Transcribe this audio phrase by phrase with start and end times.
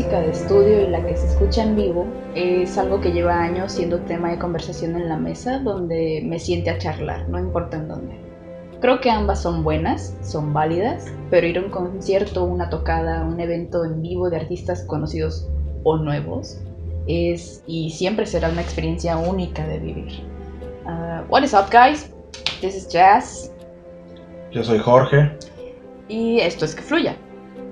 [0.00, 3.72] música de estudio y la que se escucha en vivo es algo que lleva años
[3.72, 7.88] siendo tema de conversación en la mesa donde me siente a charlar, no importa en
[7.88, 8.18] dónde.
[8.80, 13.40] Creo que ambas son buenas, son válidas, pero ir a un concierto, una tocada, un
[13.40, 15.46] evento en vivo de artistas conocidos
[15.82, 16.58] o nuevos
[17.06, 20.24] es y siempre será una experiencia única de vivir.
[20.86, 22.10] Uh, what is up, guys?
[22.62, 23.52] This is Jazz.
[24.50, 25.30] Yo soy Jorge.
[26.08, 27.18] Y esto es que fluya.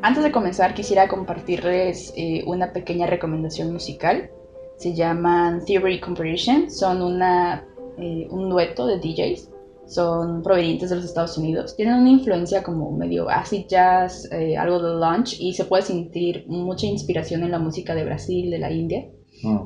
[0.01, 4.30] Antes de comenzar quisiera compartirles eh, una pequeña recomendación musical.
[4.77, 6.71] Se llaman Theory Comparison.
[6.71, 7.66] Son una,
[7.98, 9.51] eh, un dueto de DJs.
[9.87, 11.74] Son provenientes de los Estados Unidos.
[11.74, 16.45] Tienen una influencia como medio acid jazz, eh, algo de lunch y se puede sentir
[16.46, 19.09] mucha inspiración en la música de Brasil, de la India.
[19.45, 19.65] Ah.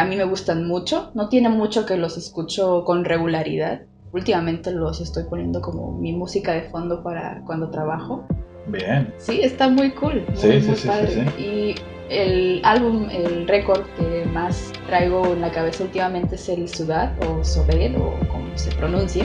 [0.00, 1.12] a mí me gustan mucho.
[1.14, 3.82] No tiene mucho que los escucho con regularidad.
[4.12, 8.26] Últimamente los estoy poniendo como mi música de fondo para cuando trabajo.
[8.68, 9.12] Bien.
[9.18, 10.24] Sí, está muy cool.
[10.34, 11.74] sí, sí, sí, sí, Y
[12.10, 17.44] el álbum, el récord que más traigo en la cabeza últimamente es el Sudad o
[17.44, 19.24] Sobed o como se pronuncia.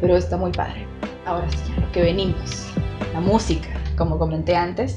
[0.00, 0.86] Pero está muy padre.
[1.26, 2.72] Ahora sí, a lo que venimos.
[3.12, 4.96] La música, como comenté antes,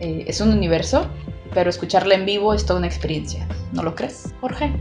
[0.00, 1.08] eh, es un universo,
[1.52, 3.46] pero escucharla en vivo es toda una experiencia.
[3.72, 4.72] ¿No lo crees, Jorge?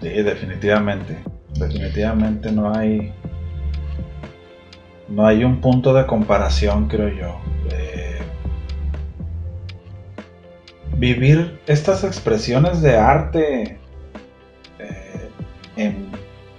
[0.00, 1.16] Sí, definitivamente.
[1.58, 3.12] Definitivamente no hay.
[5.08, 7.53] No hay un punto de comparación, creo yo.
[11.04, 13.78] Vivir estas expresiones de arte
[14.78, 15.28] eh,
[15.76, 16.10] en,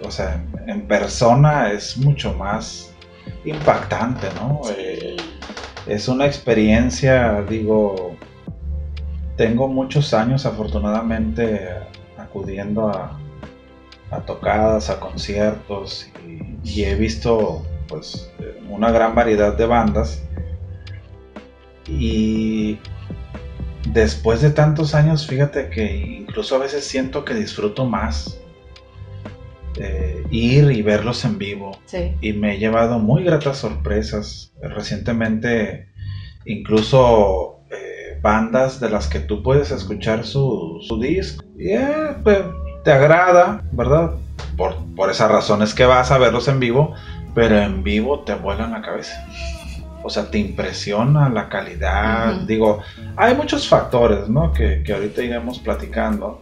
[0.03, 2.93] o sea, en persona es mucho más
[3.43, 4.61] impactante, ¿no?
[4.77, 5.17] Eh,
[5.88, 8.16] es una experiencia, digo,
[9.35, 11.67] tengo muchos años afortunadamente
[12.19, 13.17] acudiendo a,
[14.27, 16.07] tocadas, a conciertos
[16.63, 18.31] y, he visto pues
[18.69, 20.22] una gran variedad de bandas
[21.88, 22.79] y
[23.85, 28.40] después de tantos años, fíjate que incluso a veces siento que disfruto más
[29.78, 31.78] eh, ir y verlos en vivo.
[32.22, 34.53] Y me he llevado muy gratas sorpresas.
[34.62, 35.90] Recientemente,
[36.45, 41.44] incluso eh, bandas de las que tú puedes escuchar su, su disco.
[41.57, 42.40] Y eh, pues,
[42.84, 44.12] te agrada, ¿verdad?
[44.57, 46.94] Por, por esas razones que vas a verlos en vivo,
[47.34, 49.25] pero en vivo te vuelan la cabeza
[50.05, 52.41] o sea, te impresiona la calidad.
[52.41, 52.81] Digo,
[53.16, 54.53] hay muchos factores, ¿no?
[54.53, 56.41] Que, ahorita iremos platicando.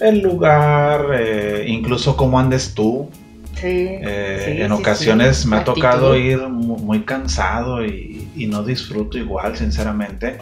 [0.00, 3.10] El lugar, eh, incluso cómo andes tú.
[3.54, 10.38] Sí, eh, en ocasiones me ha tocado ir muy, cansado y, no disfruto igual, sinceramente.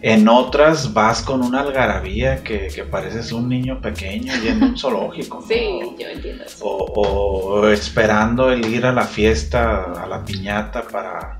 [0.00, 5.44] En otras vas con una algarabía que, pareces un niño pequeño yendo a un zoológico.
[5.46, 11.37] Sí, yo entiendo o, esperando el ir a la fiesta, a la piñata para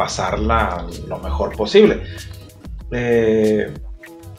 [0.00, 2.02] pasarla lo mejor posible.
[2.90, 3.70] Eh,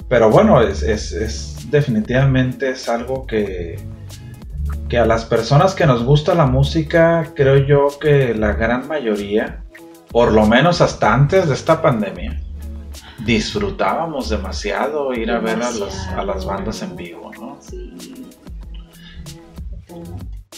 [0.10, 3.80] pero bueno, es, definitivamente es algo que,
[4.90, 9.64] que a las personas que nos gusta la música, creo yo que la gran mayoría,
[10.10, 12.42] por lo menos hasta antes de esta pandemia,
[13.24, 17.60] disfrutábamos demasiado ir a ver a las, a las, bandas en vivo, ¿no?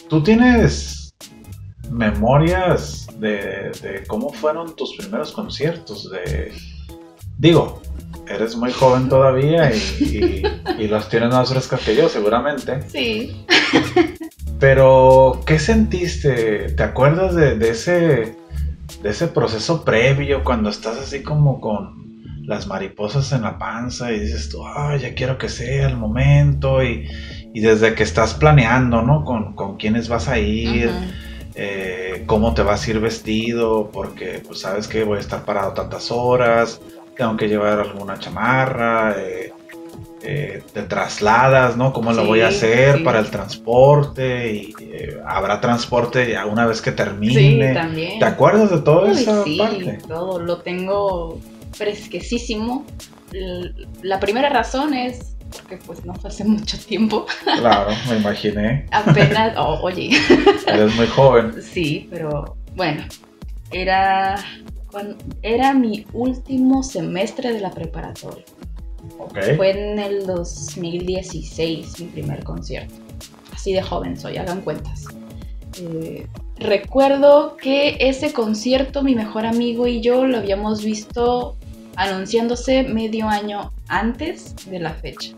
[0.08, 1.14] Tú tienes
[1.92, 6.12] memorias de, cómo fueron tus primeros conciertos.
[6.12, 6.52] De,
[7.38, 7.82] digo,
[8.28, 10.44] eres muy joven todavía y,
[10.88, 12.82] los tienes más frescas que yo, seguramente.
[12.90, 13.46] Sí.
[14.60, 16.72] Pero, ¿qué sentiste?
[16.72, 18.36] ¿Te acuerdas de, ese,
[19.02, 22.04] de ese proceso previo cuando estás así como con
[22.46, 26.84] las mariposas en la panza y dices tú, ay, ya quiero que sea el momento
[26.84, 27.08] y,
[27.54, 29.24] desde que estás planeando, ¿no?
[29.24, 30.90] Con, con quiénes vas a ir.
[31.56, 35.74] Eh, cómo te vas a ir vestido, porque pues sabes que voy a estar parado
[35.74, 36.82] tantas horas,
[37.16, 39.54] tengo que llevar alguna chamarra, eh,
[40.24, 41.94] eh, te trasladas, ¿no?
[41.94, 44.52] ¿Cómo lo voy a hacer para el transporte?
[44.52, 44.74] Y
[45.26, 47.70] habrá transporte ya una vez que termine.
[47.70, 48.20] Sí, también.
[48.20, 49.44] ¿Te acuerdas de todo eso?
[49.44, 49.62] Sí,
[50.08, 51.40] todo lo tengo
[51.74, 52.86] fresquísimo.
[54.02, 57.26] La primera razón es porque pues no fue hace mucho tiempo.
[57.44, 58.86] Claro, me imaginé.
[58.92, 60.12] Apenas, oh, oye.
[60.68, 61.54] Eres muy joven.
[61.62, 63.04] Sí, pero bueno,
[63.72, 64.36] era,
[65.42, 68.44] era mi último semestre de la preparatoria.
[69.20, 69.56] Okay.
[69.58, 72.94] Fue en el 2016 mi primer concierto.
[73.54, 75.06] Así de joven soy, hagan cuentas.
[75.80, 76.28] Eh,
[76.58, 81.58] recuerdo que ese concierto mi mejor amigo y yo lo habíamos visto
[81.96, 85.32] anunciándose medio año antes de la fecha.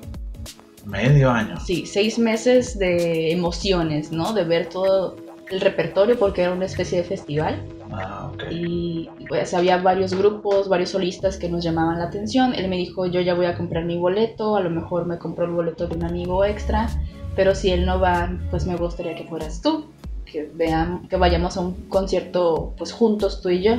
[0.86, 1.60] Medio año.
[1.60, 4.34] Sí, seis meses de emociones, ¿no?
[4.34, 5.16] De ver todo,
[5.50, 7.62] el repertorio porque era una especie de festival.
[7.92, 12.54] Ah, Y pues había varios grupos, varios solistas que nos llamaban la atención.
[12.54, 15.46] Él me dijo, yo ya voy a comprar mi boleto, a lo mejor me compro
[15.46, 16.90] el boleto de un amigo extra,
[17.36, 19.86] pero si él no va, pues me gustaría que fueras tú,
[20.26, 23.76] que, vean, que vayamos a un concierto pues juntos tú y yo.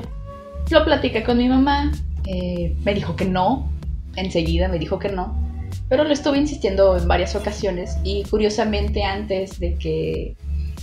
[0.70, 1.92] Lo platiqué con mi mamá,
[2.26, 3.70] eh, me dijo que no,
[4.16, 5.36] enseguida me dijo que no,
[5.88, 10.36] pero lo estuve insistiendo en varias ocasiones y curiosamente antes de que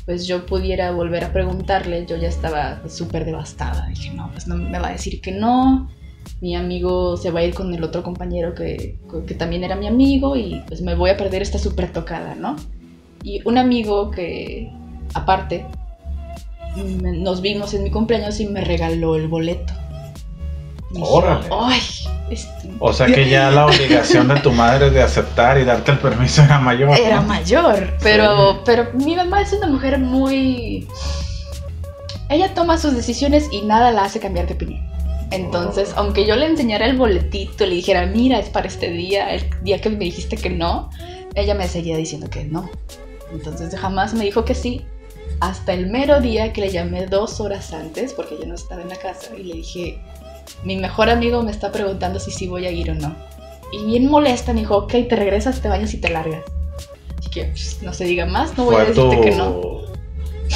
[0.06, 3.88] pues yo pudiera volver a preguntarle, yo ya estaba súper devastada.
[3.88, 5.90] Dije, no, pues no me va a decir que no.
[6.42, 9.88] Mi amigo se va a ir con el otro compañero que, que también era mi
[9.88, 12.58] amigo y pues me voy a perder esta súper tocada, ¿no?
[13.24, 14.70] Y un amigo que,
[15.14, 15.66] aparte,
[16.76, 19.74] nos vimos en mi cumpleaños y me regaló el boleto.
[21.00, 21.48] Órale.
[21.52, 21.82] Ay,
[22.80, 26.44] O sea que ya la obligación de tu madre de aceptar y darte el permiso
[26.44, 26.98] era mayor.
[26.98, 30.88] Era mayor, pero, pero mi mamá es una mujer muy...
[32.30, 34.94] Ella toma sus decisiones y nada la hace cambiar de opinión.
[35.32, 36.02] Entonces, oh.
[36.02, 39.82] aunque yo le enseñara el boletito, le dijera, mira, es para este día, el día
[39.82, 40.90] que me dijiste que no,
[41.36, 42.70] ella me seguía diciendo que no.
[43.32, 44.86] Entonces jamás me dijo que sí,
[45.40, 48.90] hasta el mero día que le llamé dos horas antes, porque yo no estaba en
[48.90, 50.00] la casa, y le dije,
[50.64, 53.16] mi mejor amigo me está preguntando si sí voy a ir o no.
[53.72, 56.44] Y bien molesta me dijo, ok, te regresas, te bañas y te largas.
[57.18, 59.82] Así que pues, no se diga más, no voy a decirte que no.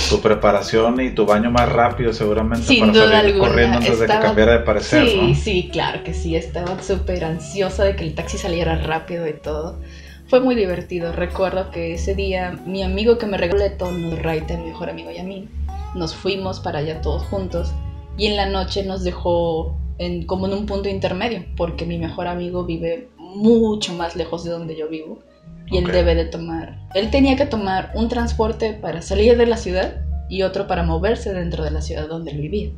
[0.10, 4.14] Tu preparación y tu baño más rápido seguramente Sin para salir corriendo antes de que
[4.14, 8.38] cambiara de parecer, Sí, sí, claro que sí, estaba súper ansiosa de que el taxi
[8.38, 9.80] saliera rápido y todo.
[10.28, 11.14] Fue muy divertido.
[11.14, 15.10] Recuerdo que ese día mi amigo que me regaló el nos Raita, mi mejor amigo
[15.10, 15.50] y a mí,
[15.96, 17.72] nos fuimos para allá todos juntos
[18.18, 22.28] y en la noche nos dejó en, como en un punto intermedio, porque mi mejor
[22.28, 25.20] amigo vive mucho más lejos de donde yo vivo
[25.68, 29.58] y él debe de tomar, él tenía que tomar un transporte para salir de la
[29.58, 32.72] ciudad y otro para moverse dentro de la ciudad donde él vivía.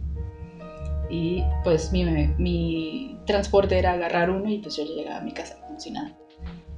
[1.10, 2.06] Y pues mi,
[2.38, 6.16] mi transporte era agarrar uno y pues yo llegaba a mi casa como si nada.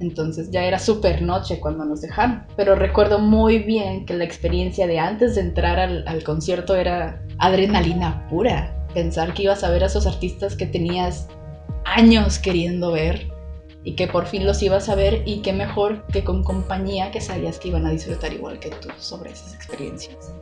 [0.00, 2.44] Entonces ya era súper noche cuando nos dejaron.
[2.56, 8.26] Pero recuerdo muy bien que la experiencia de antes de entrar al, concierto era adrenalina
[8.28, 8.74] pura.
[8.94, 11.28] Pensar que ibas a ver a esos artistas que tenías
[11.84, 13.30] años queriendo ver
[13.84, 17.20] y que por fin los ibas a ver y qué mejor que con compañía que
[17.20, 20.32] sabías que iban a disfrutar igual que tú sobre esas experiencias.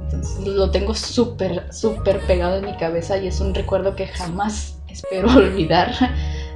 [0.00, 4.78] Entonces lo tengo súper, súper pegado en mi cabeza y es un recuerdo que jamás
[4.88, 5.92] espero olvidar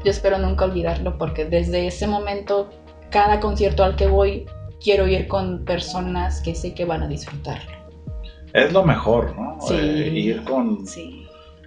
[0.04, 2.70] yo espero nunca olvidarlo porque desde ese momento,
[3.10, 4.46] cada concierto al que voy,
[4.82, 7.79] quiero ir con personas que sé que van a disfrutarlo.
[8.52, 9.58] Es lo mejor, ¿no?
[9.60, 10.84] Sí, eh, ir con,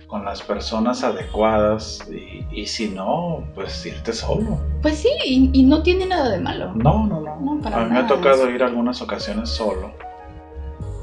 [0.07, 2.07] con las personas adecuadas
[2.51, 4.59] y, si no, pues irte solo.
[4.81, 6.73] Pues sí, y, no tiene nada de malo.
[6.75, 7.59] No, no, no.
[7.67, 9.91] a mí me ha tocado ir algunas ocasiones solo.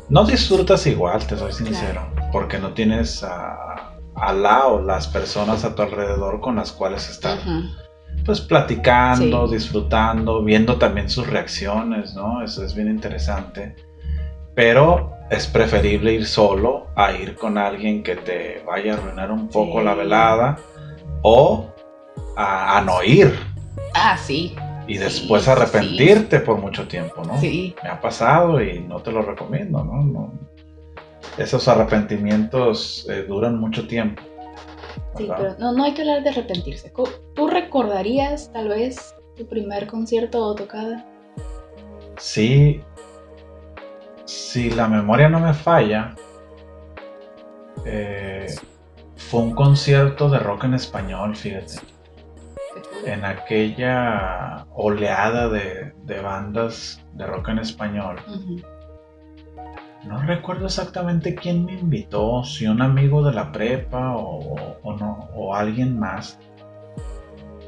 [0.08, 3.90] No disfrutas igual, te soy sincero, porque no tienes a
[4.20, 7.38] al lado las personas a tu alrededor con las cuales estar
[8.24, 12.42] pues platicando, disfrutando, viendo también sus reacciones, ¿no?
[12.42, 13.76] Eso es bien interesante.
[14.54, 19.48] Pero es preferible ir solo a ir con alguien que te vaya a arruinar un
[19.48, 20.58] poco la velada
[21.22, 21.72] o
[22.36, 23.32] a, no ir.
[23.94, 24.54] Ah, sí.
[24.86, 27.38] Y después arrepentirte por mucho tiempo, ¿no?
[27.38, 27.74] Sí.
[27.82, 30.02] Me ha pasado y no te lo recomiendo, ¿no?
[30.02, 30.50] no
[31.38, 34.22] esos arrepentimientos eh, duran mucho tiempo.
[35.16, 36.92] Sí, pero no, no hay que hablar de arrepentirse.
[37.34, 41.06] ¿Tú recordarías tal vez tu primer concierto o tocada?
[42.16, 42.82] Sí,
[44.30, 46.14] si la memoria no me falla,
[47.84, 48.46] eh,
[49.16, 51.80] fue un concierto de rock en español, fíjate.
[53.04, 58.16] En aquella oleada de, bandas de rock en español.
[60.04, 65.54] No recuerdo exactamente quién me invitó, si un amigo de la prepa o, no, o
[65.54, 66.38] alguien más.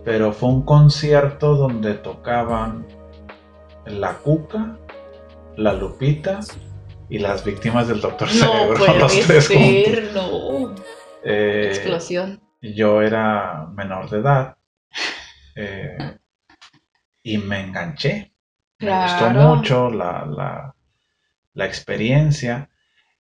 [0.05, 2.87] Pero fue un concierto donde tocaban
[3.85, 4.77] La Cuca,
[5.57, 6.41] La Lupita
[7.09, 8.99] y las víctimas del Doctor no Cerebro.
[8.99, 10.75] los tres ser, No.
[11.25, 12.41] Eh, Explosión.
[12.61, 14.57] Yo era menor de edad
[15.57, 16.19] eh,
[17.23, 18.33] y me enganché.
[18.79, 20.75] Me gustó mucho la
[21.55, 22.69] la experiencia.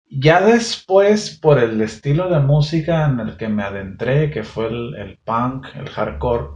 [0.09, 5.19] Ya después, por el estilo de música en el que me adentré, que fue el,
[5.23, 6.47] punk, el hardcore,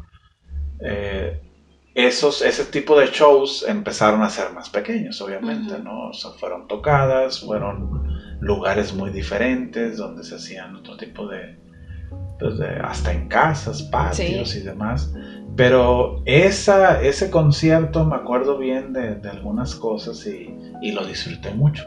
[0.82, 1.42] eh,
[1.96, 6.12] esos, ese tipo de shows empezaron a ser más pequeños, obviamente, ¿no?
[6.38, 11.58] fueron tocadas, fueron lugares muy diferentes donde se hacían otro tipo de,
[12.38, 15.14] pues hasta en casas, patios y demás.
[15.56, 21.86] Pero esa, ese concierto me acuerdo bien de, algunas cosas y, lo disfruté mucho.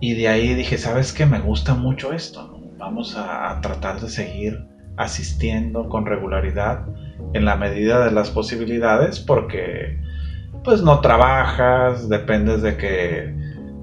[0.00, 1.26] Y de ahí dije, ¿sabes qué?
[1.26, 4.64] Me gusta mucho esto, Vamos a, tratar de seguir
[4.96, 6.84] asistiendo con regularidad
[7.32, 10.00] en la medida de las posibilidades porque
[10.62, 13.34] pues no trabajas, dependes de que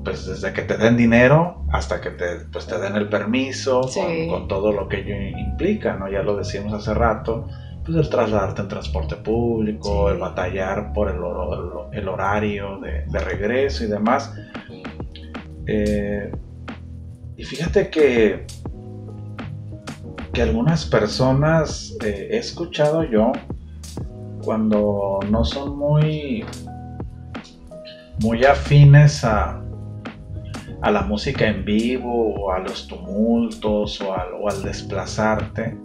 [0.03, 3.81] pues desde que te den dinero hasta que te, pues, te den el permiso,
[4.29, 6.09] con, todo lo que ello implica, ¿no?
[6.09, 7.47] Ya lo decíamos hace rato,
[7.85, 11.17] pues el trasladarte en transporte público, el batallar por el,
[11.97, 14.33] el horario de, regreso y demás.
[15.67, 16.31] Eh,
[17.38, 18.45] y fíjate que,
[20.33, 23.31] que algunas personas eh, he escuchado yo
[24.43, 26.43] cuando no son muy
[28.21, 29.61] muy afines a,
[30.81, 34.13] a la música en vivo o a los tumultos o
[34.47, 35.77] al, desplazarte,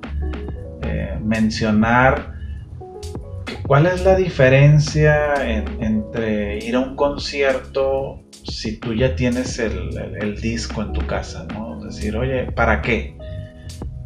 [0.83, 2.35] eh, mencionar
[3.67, 5.35] cuál es la diferencia
[5.81, 11.81] entre ir a un concierto si tú ya tienes el, disco en tu casa, ¿no?
[11.85, 13.16] decir, oye, ¿para qué?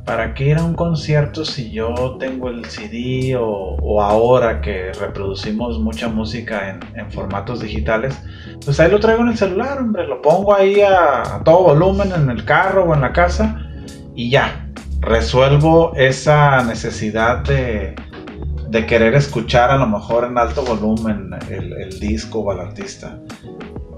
[0.04, 5.78] ¿Para qué ir a un concierto si yo tengo el CD o, ahora que reproducimos
[5.78, 8.20] mucha música en, formatos digitales?
[8.64, 12.30] pues ahí lo traigo en el celular, hombre, lo pongo ahí a, todo volumen en
[12.30, 13.70] el carro o en la casa
[14.14, 14.66] y ya,
[15.00, 17.94] resuelvo esa necesidad de,
[18.86, 23.18] querer escuchar a lo mejor en alto volumen el, disco o al artista.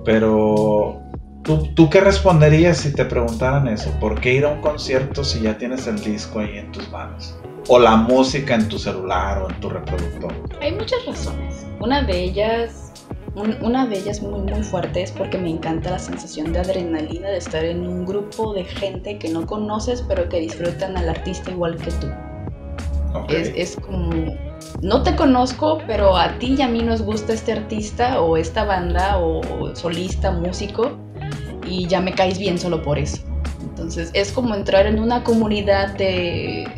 [0.04, 1.01] Pero,
[1.42, 3.90] ¿tú, ¿tú, qué responderías si te preguntaran eso?
[4.00, 7.36] ¿Por qué ir a un concierto si ya tienes el disco ahí en tus manos?
[7.68, 10.32] O la música en tu celular o en tu reproductor.
[10.60, 11.66] Hay muchas razones.
[11.80, 12.92] Una de ellas
[13.34, 17.38] una de ellas muy muy fuerte es porque me encanta la sensación de adrenalina de
[17.38, 21.76] estar en un grupo de gente que no conoces pero que disfrutan al artista igual
[21.78, 22.08] que tú.
[23.28, 24.10] Es, como,
[24.82, 28.64] no te conozco, pero a ti y a mí nos gusta este artista o esta
[28.64, 29.42] banda o
[29.74, 30.98] solista, músico
[31.72, 33.22] y ya me caes bien solo por eso.
[33.62, 36.68] Entonces es como entrar en una comunidad de,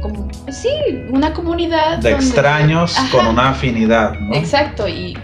[0.00, 0.70] como, sí,
[1.10, 4.34] una comunidad de extraños con una afinidad, ¿no?
[4.34, 5.16] Exacto, y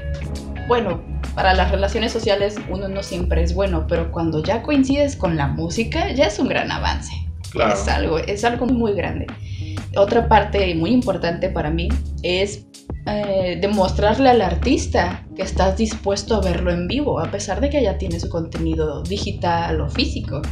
[0.69, 1.01] bueno,
[1.35, 5.49] para las relaciones sociales uno no siempre es bueno, pero cuando ya coincides con la
[5.49, 7.13] música ya es un gran avance.
[7.71, 9.27] Es algo, es algo muy grande.
[9.97, 11.89] Otra parte muy importante para mí
[12.23, 12.67] es
[13.07, 17.83] eh, demostrarle al artista que estás dispuesto a verlo en vivo, a pesar de que
[17.83, 20.43] ya tiene su contenido digital o físico.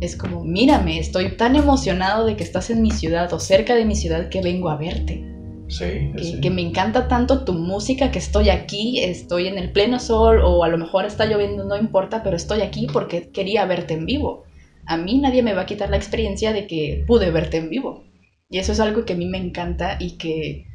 [0.00, 3.84] Es como, mírame, estoy tan emocionado de que estás en mi ciudad o cerca de
[3.84, 5.34] mi ciudad que vengo a verte
[5.68, 10.62] que, me encanta tanto tu música que estoy aquí, estoy en el pleno sol o
[10.64, 14.44] a lo mejor está lloviendo, no importa, pero estoy aquí porque quería verte en vivo.
[14.86, 18.04] A mí nadie me va a quitar la experiencia de que pude verte en vivo.
[18.50, 20.66] Y eso es algo que a mí me encanta y que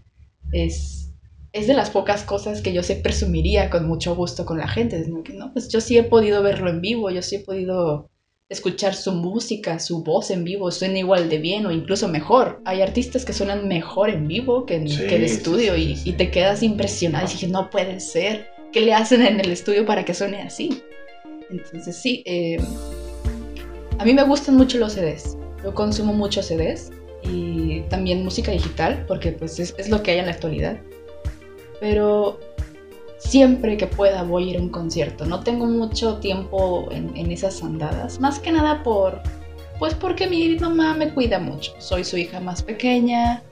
[0.51, 1.11] es,
[1.53, 5.03] es de las pocas cosas que yo se presumiría con mucho gusto con la gente.
[5.07, 5.53] ¿no?
[5.53, 8.09] Pues yo sí he podido verlo en vivo, yo sí he podido
[8.49, 12.61] escuchar su música, su voz en vivo suena igual de bien o incluso mejor.
[12.65, 17.27] Hay artistas que suenan mejor en vivo que en, el estudio y, te quedas impresionado
[17.27, 18.47] y dices, no puede ser.
[18.71, 20.81] ¿Qué le hacen en el estudio para que suene así?
[21.49, 22.57] Entonces sí, eh,
[23.97, 25.37] a mí me gustan mucho los CDs.
[25.63, 26.91] Yo consumo muchos CDs
[27.23, 30.77] y también música digital porque pues es, es lo que hay en la actualidad.
[31.79, 32.39] Pero
[33.19, 35.25] siempre que pueda voy a ir a un concierto.
[35.25, 38.19] No tengo mucho tiempo en, esas andadas.
[38.19, 39.21] Más que nada por,
[39.77, 41.73] pues porque mi mamá me cuida mucho.
[41.79, 43.43] Soy su hija más pequeña,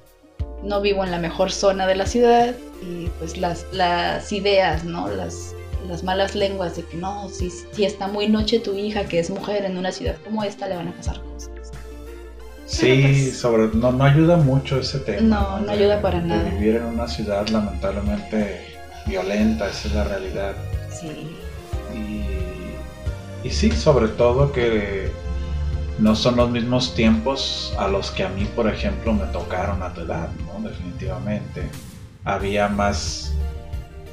[0.64, 5.08] no vivo en la mejor zona de la ciudad y pues las, las ideas, ¿no?
[5.10, 5.54] Las,
[5.88, 9.30] las malas lenguas de que no, si, si está muy noche tu hija que es
[9.30, 11.52] mujer en una ciudad como esta le van a pasar cosas.
[12.68, 15.22] Sí, pues sobre no, no ayuda mucho ese tema.
[15.22, 16.50] No, no, ayuda para nada.
[16.50, 18.62] Vivir en una ciudad lamentablemente
[19.06, 20.54] violenta, esa es la realidad.
[20.92, 21.36] Sí.
[21.96, 25.10] Y, y sí, sobre todo que
[26.00, 29.94] no son los mismos tiempos a los que a mí, por ejemplo, me tocaron a
[29.94, 30.68] tu edad, ¿no?
[30.68, 31.64] Definitivamente.
[32.24, 33.34] Había más,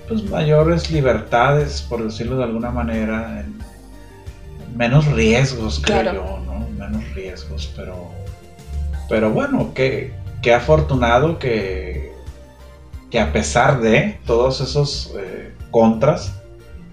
[0.09, 3.45] pues mayores libertades, por decirlo de alguna manera,
[4.77, 6.69] menos riesgos, creo yo, ¿no?
[6.79, 8.13] Menos riesgos, pero,
[9.09, 12.13] pero bueno, qué, qué afortunado que,
[13.11, 16.33] que a pesar de todos esos eh, contras,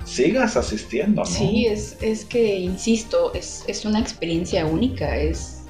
[0.05, 1.27] sigas asistiendo, ¿no?
[1.27, 5.63] Sí, es, es que, insisto, es, es, una experiencia única, es,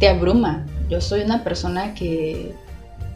[0.00, 0.66] te abruma.
[0.88, 2.52] Yo soy una persona que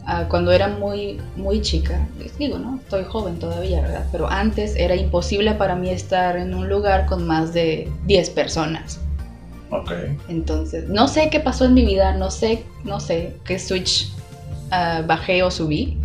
[0.05, 2.77] ah, cuando era muy, muy chica, les digo, ¿no?
[2.77, 4.07] Estoy joven todavía, ¿verdad?
[4.11, 8.99] Pero antes era imposible para mí estar en un lugar con más de 10 personas.
[9.81, 9.91] Ok.
[10.29, 14.11] Entonces, no sé qué pasó en mi vida, no sé, no sé qué switch
[14.71, 15.97] ah, bajé o subí,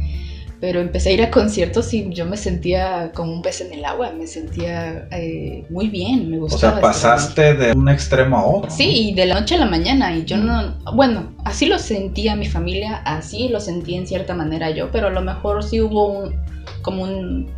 [0.60, 3.84] pero empecé a ir a conciertos y yo me sentía como un pez en el
[3.84, 6.72] agua, me sentía eh, muy bien, me gustaba.
[6.72, 8.70] O sea, pasaste de un extremo a otro.
[8.70, 12.34] Sí, y de la noche a la mañana, y yo no, bueno, así lo sentía
[12.34, 16.06] mi familia, así lo sentí en cierta manera yo, pero a lo mejor sí hubo
[16.06, 16.34] un,
[16.82, 17.50] como un,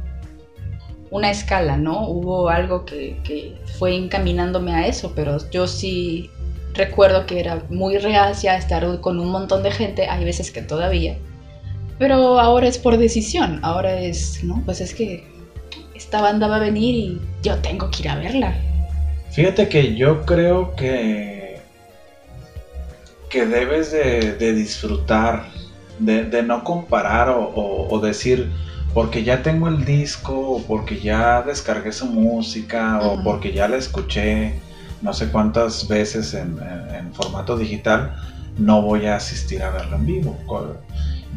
[1.11, 2.09] una escala, ¿no?
[2.09, 6.31] Hubo algo que, que fue encaminándome a eso, pero yo sí
[6.75, 11.17] recuerdo que era muy reacia estar con un montón de gente, hay veces que todavía
[12.01, 15.23] pero ahora es por decisión, ahora es, no, pues es que
[15.95, 18.55] esta banda va a venir y yo tengo que ir a verla.
[19.33, 21.61] Fíjate que yo creo que,
[23.29, 25.45] que debes de, disfrutar,
[25.99, 28.51] de, no comparar o, decir,
[28.95, 33.77] porque ya tengo el disco, o porque ya descargué su música, o porque ya la
[33.77, 34.61] escuché
[35.03, 36.59] no sé cuántas veces en,
[36.95, 38.15] en, formato digital,
[38.59, 40.37] no voy a asistir a verlo en vivo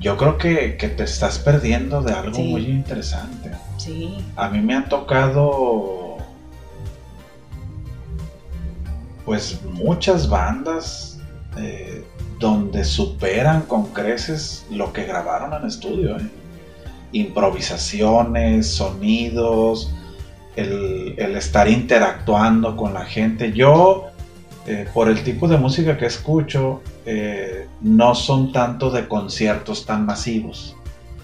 [0.03, 3.51] yo creo que, te estás perdiendo de algo muy interesante.
[3.77, 4.17] Sí.
[4.35, 6.17] A mí me han tocado
[9.23, 11.19] pues muchas bandas
[11.57, 12.03] eh,
[12.37, 16.17] donde superan con creces lo que grabaron en estudio.
[16.17, 16.29] ¿eh?
[17.13, 19.93] Improvisaciones, sonidos,
[20.55, 23.51] el, estar interactuando con la gente.
[23.53, 24.09] Yo,
[24.67, 30.05] eh, por el tipo de música que escucho, eh, no son tanto de conciertos tan
[30.05, 30.75] masivos.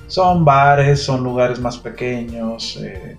[0.08, 3.18] Son bares, son lugares más pequeños, eh,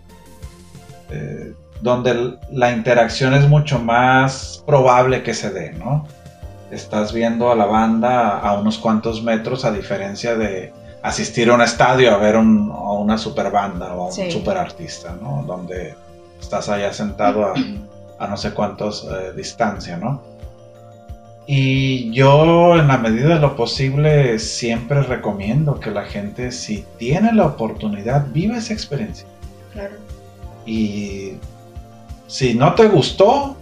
[1.81, 6.07] donde la interacción es mucho más probable que se dé, ¿no?
[6.71, 11.63] Estás viendo a la banda a unos cuantos metros a diferencia de asistir a un
[11.63, 15.45] estadio a ver a una super banda o a un super artista, ¿no?
[15.47, 15.95] Donde
[16.41, 17.55] estás allá sentado a,
[18.19, 20.23] a no sé cuántos distancia, ¿no?
[21.47, 27.33] Y yo en la medida de lo posible siempre recomiendo que la gente si tiene
[27.33, 29.27] la oportunidad viva esa experiencia.
[29.73, 29.97] Claro.
[30.65, 31.33] Y
[32.29, 33.57] si no te gustó,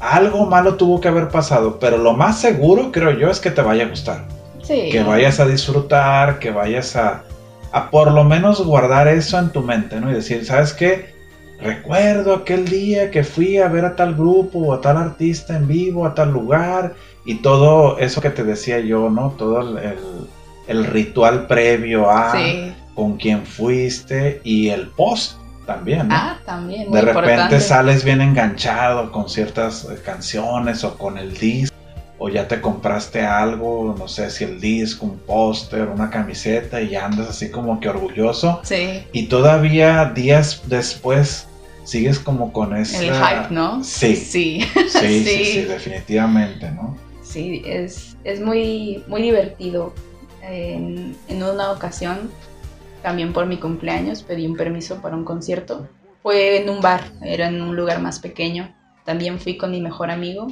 [0.00, 3.60] algo malo tuvo que haber pasado, pero lo más seguro creo yo es que te
[3.60, 4.24] vaya a gustar.
[4.64, 4.88] Sí.
[4.90, 7.24] Que vayas a disfrutar, que vayas a,
[7.72, 10.10] a por lo menos guardar eso en tu mente, ¿no?
[10.10, 11.14] Y decir, ¿sabes qué?
[11.60, 15.66] recuerdo aquel día que fui a ver a tal grupo o a tal artista en
[15.66, 19.30] vivo, a tal lugar, y todo eso que te decía yo, ¿no?
[19.30, 19.78] Todo
[20.66, 22.34] el, ritual previo a
[22.94, 26.08] con quién fuiste y el post también.
[26.08, 26.14] ¿no?
[26.14, 26.90] Ah, también.
[26.90, 31.73] de repente sales bien enganchado con ciertas eh, canciones o con el disco.
[32.24, 36.88] O ya te compraste algo, no sé si el disco, un póster, una camiseta y
[36.88, 38.62] ya andas así como que orgulloso.
[38.64, 39.04] Sí.
[39.12, 41.46] Y todavía días después
[41.84, 43.08] sigues como con ese...
[43.08, 43.84] El hype, ¿no?
[43.84, 44.16] Sí.
[44.16, 44.64] Sí.
[44.88, 46.96] Sí, sí, sí, definitivamente, ¿no?
[47.22, 49.92] Sí, es, es muy, muy divertido.
[50.40, 52.30] En, en, una ocasión,
[53.02, 55.90] también por mi cumpleaños, pedí un permiso para un concierto.
[56.22, 58.74] Fue en un bar, era en un lugar más pequeño.
[59.04, 60.46] También fui con mi mejor amigo.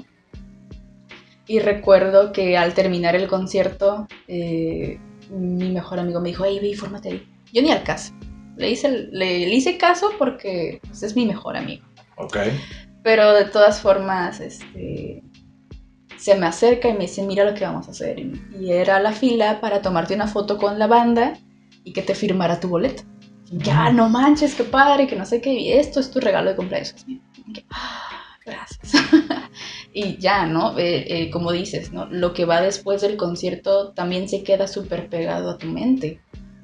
[1.47, 4.99] Y recuerdo que al terminar el concierto, eh,
[5.31, 7.29] mi mejor amigo me dijo, hey, ve, fórmate ahí.
[7.53, 8.13] Yo ni al caso.
[8.57, 11.85] Le hice, le, hice caso porque pues, es mi mejor amigo.
[12.17, 12.39] Ok.
[13.03, 15.23] Pero de todas formas, este,
[16.17, 18.21] se me acerca y me dice, mira lo que vamos a hacer.
[18.21, 21.35] Y era la fila para tomarte una foto con la banda
[21.83, 23.03] y que te firmara tu boleto.
[23.51, 26.57] ya, no manches, qué padre, que no sé qué, y esto es tu regalo de
[26.57, 26.95] cumpleaños.
[27.71, 28.93] Ah, gracias.
[29.93, 30.79] y ya, ¿no?
[30.79, 32.07] Eh, eh, como dices, ¿no?
[32.07, 36.21] Lo que va después del concierto también se queda súper pegado a tu mente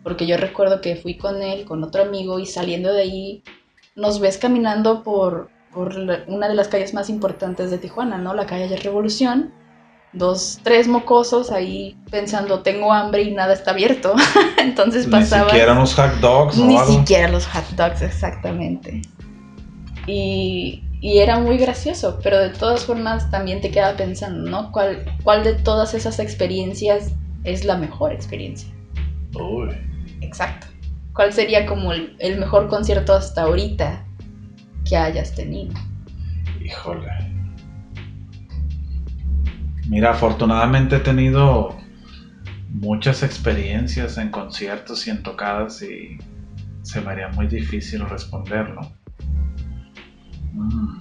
[0.08, 3.42] porque yo recuerdo que fui con él, con otro amigo, y saliendo de ahí
[3.94, 5.94] nos ves caminando por, por
[6.26, 8.32] una de las calles más importantes de Tijuana, ¿no?
[8.32, 9.52] La calle de Revolución.
[10.14, 14.14] Dos, tres mocosos ahí pensando, tengo hambre y nada está abierto.
[14.58, 15.44] Entonces pasaba.
[15.44, 16.66] Ni siquiera los hot dogs, ¿no?
[16.66, 19.02] Ni siquiera los hot dogs, exactamente.
[20.06, 24.72] Y, y, era muy gracioso, pero de todas formas también te queda pensando, ¿no?
[24.72, 27.12] ¿Cuál, ¿Cuál de todas esas experiencias
[27.44, 28.68] es la mejor experiencia?
[29.34, 29.70] Uy.
[30.20, 30.66] Exacto.
[31.12, 34.04] ¿Cuál sería como el, mejor concierto hasta ahorita
[34.88, 35.74] que hayas tenido?
[36.64, 37.08] Híjole.
[39.88, 41.76] Mira, afortunadamente he tenido
[42.68, 46.18] muchas experiencias en conciertos y en tocadas y
[46.82, 48.92] se me haría muy difícil responderlo.
[50.52, 50.98] Mm.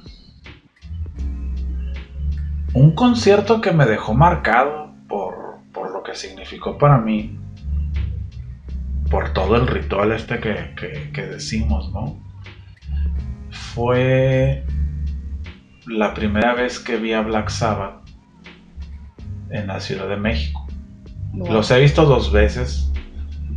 [2.73, 7.39] Un concierto que me dejó marcado por, por lo que significó para mí
[9.09, 12.17] por todo el ritual este que, decimos, ¿no?
[13.49, 14.65] Fue
[15.87, 18.01] la primera vez que vi a Black Sabbath
[19.49, 20.67] en la Ciudad de México.
[21.33, 22.91] Los he visto dos veces.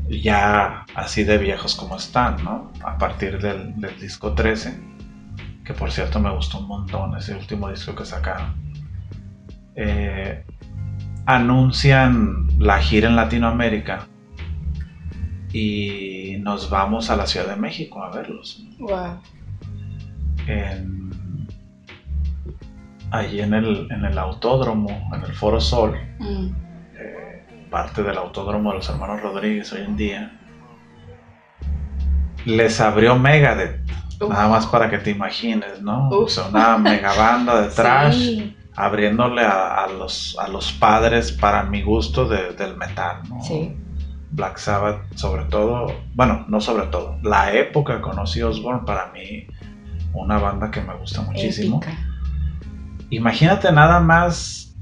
[0.08, 2.72] ya así de viejos como están, ¿no?
[2.82, 4.78] A partir del, disco 13,
[5.70, 8.54] que por cierto me gustó un montón ese último disco que sacaron.
[9.76, 10.44] Eh,
[11.26, 14.08] anuncian la gira en Latinoamérica
[15.52, 18.66] y nos vamos a la Ciudad de México a verlos.
[18.80, 19.20] Wow.
[23.12, 26.46] allí en el, en el autódromo, en el Foro Sol, mm.
[26.96, 30.32] eh, parte del autódromo de los hermanos Rodríguez hoy en día,
[32.44, 33.88] les abrió Megadeth.
[34.28, 36.08] Nada más para que te imagines, ¿no?
[36.08, 38.40] O sea, una mega banda de trash
[38.76, 43.42] abriéndole a, los, a los padres, para mi gusto, del metal, ¿no?
[43.42, 43.76] Sí.
[44.30, 49.46] Black Sabbath, sobre todo, bueno, no sobre todo, la época con Ozzy Osbourne, para mí,
[50.14, 51.80] una banda que me gusta muchísimo.
[53.10, 54.76] Imagínate nada más,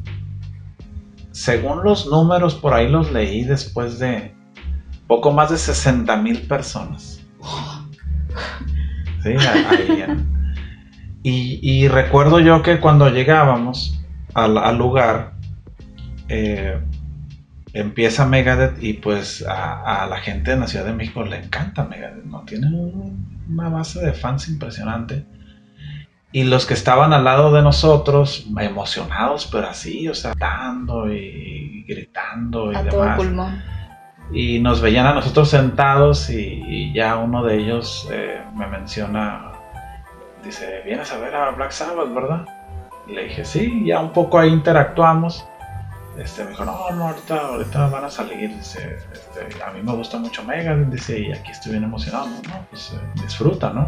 [1.32, 4.34] según los números, por ahí los leí después de
[5.06, 7.20] poco más de 60 mil personas.
[9.36, 10.26] Sí, ahí
[11.22, 14.00] y, recuerdo yo que cuando llegábamos
[14.34, 15.32] al, lugar,
[16.28, 16.80] eh,
[17.72, 22.24] empieza Megadeth y pues a, la gente de la Ciudad de México le encanta Megadeth,
[22.24, 22.42] ¿no?
[22.42, 22.74] Tienen
[23.48, 25.26] una base de fans impresionante.
[26.30, 31.84] Y los que estaban al lado de nosotros, emocionados, pero así, o sea, dando y
[31.88, 33.16] gritando y a demás.
[33.16, 33.77] pulmón.
[34.30, 39.52] Y nos veían a nosotros sentados y, ya uno de ellos eh, me menciona,
[40.44, 42.46] dice, vienes a ver a Black Sabbath, ¿verdad?
[43.06, 45.46] Y le dije, sí, ya un poco ahí interactuamos.
[46.18, 48.98] Este, me dijo, no, no, ahorita, ahorita van a salir, este,
[49.64, 52.66] a mí me gusta mucho Mega, dice, y aquí estoy bien emocionado, ¿no?
[52.70, 53.86] Pues eh, disfruta, ¿no?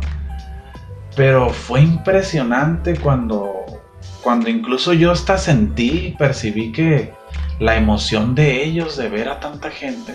[1.16, 3.66] Pero fue impresionante cuando,
[4.22, 7.12] cuando incluso yo hasta sentí, percibí que
[7.61, 10.14] la emoción de ellos de ver a tanta gente,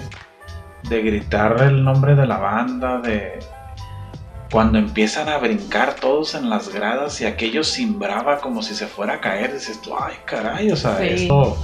[0.90, 3.40] de gritar el nombre de la banda, de,
[4.52, 9.14] cuando empiezan a brincar todos en las gradas y aquello simbraba como si se fuera
[9.14, 11.58] a caer, dices tú, ay caray, o sea, esto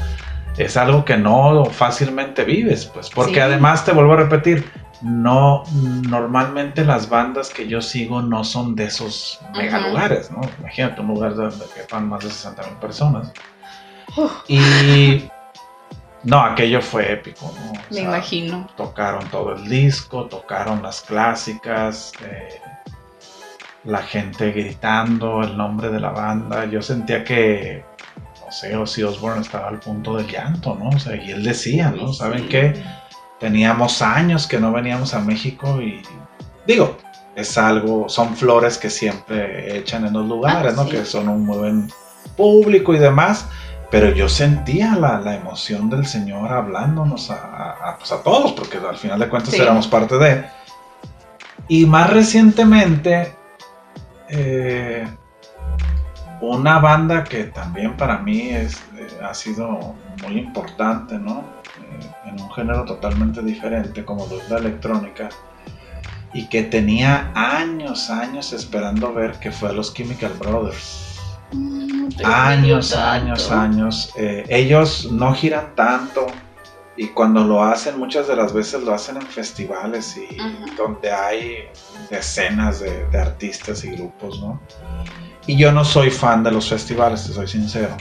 [0.55, 4.69] es algo que no fácilmente vives, pues, porque además te vuelvo a repetir,
[5.01, 5.63] no,
[6.07, 10.41] normalmente las bandas que yo sigo no son de esos mega lugares, ¿no?
[10.59, 13.33] Imagínate un lugar donde quepan más de 60 mil personas.
[14.47, 15.30] Y
[16.23, 17.73] no, aquello fue épico, ¿no?
[17.89, 18.67] Me imagino.
[18.77, 22.61] Tocaron todo el disco, tocaron las clásicas, eh,
[23.83, 26.65] la gente gritando el nombre de la banda.
[26.65, 27.83] Yo sentía que
[28.45, 30.89] no sé, Ozzy Osbourne estaba al punto del llanto, ¿no?
[30.89, 32.11] O sea, y él decía, ¿no?
[32.13, 32.83] ¿Saben qué?
[33.39, 36.01] Teníamos años que no veníamos a México y
[36.67, 36.97] digo,
[37.35, 40.87] es algo, son flores que siempre echan en los lugares, ¿no?
[40.87, 41.91] Que son un muy buen
[42.35, 43.47] público y demás,
[43.91, 49.19] pero yo sentía la, emoción del Señor hablándonos a, pues a, todos, porque al final
[49.19, 50.45] de cuentas éramos parte de...
[51.67, 53.35] Y más recientemente,
[54.29, 55.05] eh,
[56.39, 61.43] una banda que también para mí es, eh, ha sido muy importante, ¿no?
[61.81, 65.29] Eh, en un género totalmente diferente como es la electrónica
[66.33, 71.10] y que tenía años, años esperando ver que fue a los Chemical Brothers.
[72.23, 74.13] Años, años, años.
[74.15, 76.27] Eh, ellos no giran tanto
[76.97, 80.37] y cuando lo hacen muchas de las veces lo hacen en festivales y
[80.75, 81.69] donde hay
[82.09, 84.61] decenas de, de artistas y grupos, ¿no?
[85.47, 87.95] Y yo no soy fan de los festivales, te soy sincero.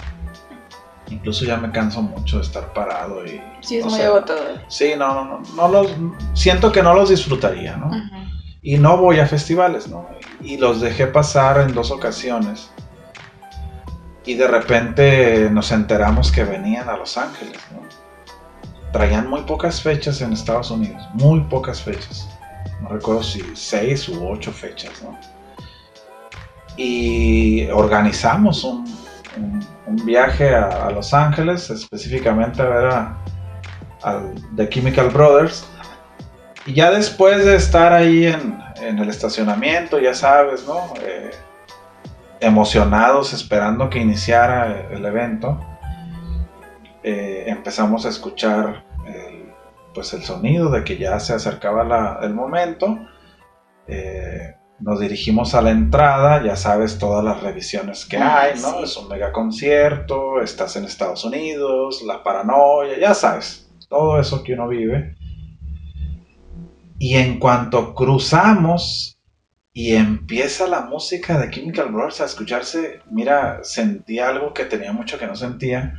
[1.08, 3.40] Incluso ya me canso mucho de estar parado y...
[3.62, 4.60] Sí, es muy agotador.
[4.68, 5.88] Sí, no, no, no, los...
[6.34, 7.90] Siento que no los disfrutaría, ¿no?
[8.62, 10.08] Y no voy a festivales, ¿no?
[10.40, 12.70] Y los dejé pasar en dos ocasiones.
[14.24, 17.58] Y de repente nos enteramos que venían a Los Ángeles.
[18.92, 22.28] Traían muy pocas fechas en Estados Unidos, muy pocas fechas.
[22.82, 25.18] No recuerdo si seis u ocho fechas, ¿no?
[26.76, 28.84] y organizamos un,
[30.04, 33.16] viaje a, Los Ángeles, específicamente a ver a,
[34.56, 35.66] The Chemical Brothers.
[36.64, 40.94] Y ya después de estar ahí en, el estacionamiento, ya sabes, ¿no?
[41.02, 41.30] Eh,
[42.40, 45.60] emocionados, esperando que iniciara el evento,
[47.02, 49.52] eh, empezamos a escuchar el,
[49.94, 52.98] pues el sonido de que ya se acercaba el momento.
[53.86, 58.82] Eh, nos dirigimos a la entrada, ya sabes todas las revisiones que ah, hay, ¿no?
[58.82, 64.54] Es un mega concierto, estás en Estados Unidos, la paranoia, ya sabes, todo eso que
[64.54, 65.16] uno vive.
[66.98, 69.19] Y en cuanto cruzamos
[69.80, 75.18] y empieza la música de Chemical Brothers a escucharse, mira, sentí algo que tenía mucho
[75.18, 75.98] que no sentía.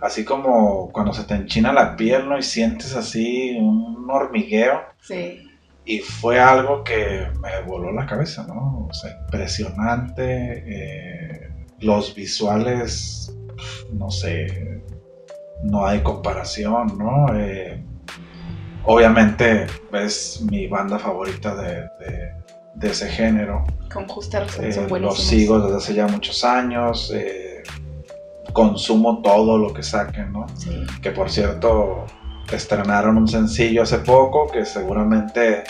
[0.00, 2.38] así como cuando se te enchina la piel, ¿no?
[2.38, 4.80] Y sientes así un hormigueo.
[5.02, 5.46] Sí.
[5.84, 8.86] Y fue algo que me voló la cabeza, ¿no?
[8.88, 10.64] O sea, impresionante.
[10.66, 13.36] Eh, los visuales,
[13.92, 14.80] no sé,
[15.64, 17.26] no hay comparación, ¿no?
[17.36, 17.78] Eh,
[18.84, 21.90] obviamente es mi banda favorita de,
[22.82, 23.64] ese género.
[23.92, 27.12] Con justa razón, son eh, Los sigo desde hace ya muchos años.
[27.14, 27.62] Eh,
[28.52, 30.46] consumo todo lo que saquen, ¿no?
[30.56, 30.70] Sí.
[31.02, 32.06] Que por cierto,
[32.52, 35.64] estrenaron un sencillo hace poco que seguramente.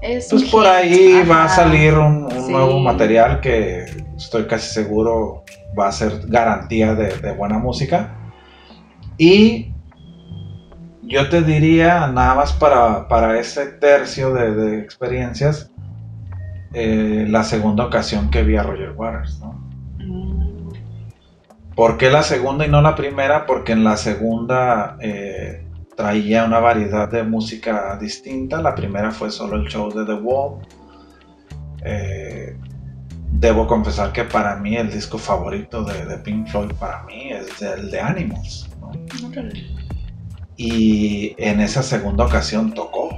[0.00, 3.84] pues por ahí va a salir un, nuevo material que
[4.16, 5.44] estoy casi seguro
[5.78, 8.16] va a ser garantía de buena música.
[9.16, 9.70] Y
[11.10, 15.70] yo te diría, nada más para, ese tercio de, experiencias,
[16.72, 19.52] eh, la segunda ocasión que vi a Roger Waters, ¿no?
[19.98, 20.68] Mm.
[21.74, 23.46] ¿Por qué la segunda y no la primera?
[23.46, 28.60] Porque en la segunda eh, traía una variedad de música distinta.
[28.60, 30.60] La primera fue solo el show de The Wall.
[31.82, 32.56] Eh,
[33.32, 37.90] debo confesar que para mí el disco favorito de, Pink Floyd para mí es el
[37.90, 38.68] de Animals.
[40.56, 43.08] Y en esa segunda ocasión tocó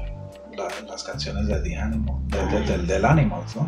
[0.87, 2.17] las canciones de The Animal,
[2.87, 3.67] del Animals, ¿no?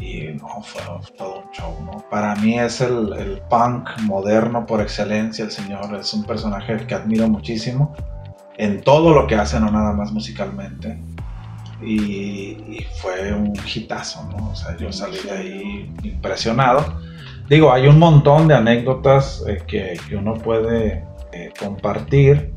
[0.00, 0.82] Y no, fue
[1.16, 2.04] todo un show, ¿no?
[2.10, 7.28] Para mí es el, punk moderno por excelencia, el señor es un personaje que admiro
[7.28, 7.94] muchísimo
[8.56, 11.00] en todo lo que hace, no nada más musicalmente.
[11.82, 14.50] Y, fue un hitazo, ¿no?
[14.50, 16.84] O sea, yo salí de ahí impresionado.
[17.48, 22.52] Digo, hay un montón de anécdotas eh, que, que, uno puede eh, compartir.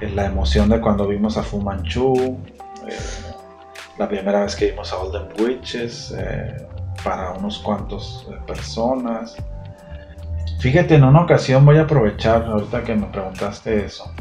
[0.00, 2.38] La emoción de cuando vimos a Fu Manchu,
[2.86, 2.96] eh,
[3.98, 6.14] la primera vez que vimos a Olden Witches,
[7.04, 9.36] para unos cuantos personas.
[10.60, 14.12] Fíjate, en una ocasión voy a aprovechar, ahorita que me preguntaste eso.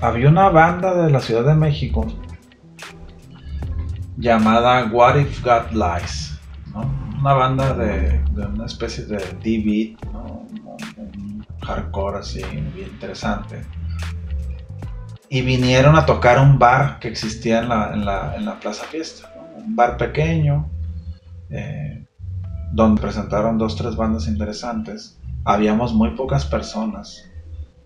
[0.00, 2.06] había una banda de la Ciudad de México
[4.22, 6.38] llamada What If God Lies,
[7.20, 11.21] una banda de, una especie de D-beat, un
[11.72, 13.62] hardcore así, bien interesante.
[15.28, 20.70] Y vinieron a tocar un bar que existía en la, Plaza Fiesta, un bar pequeño,
[21.48, 22.06] eh,
[22.72, 25.18] donde presentaron dos, tres bandas interesantes.
[25.44, 27.24] Habíamos muy pocas personas,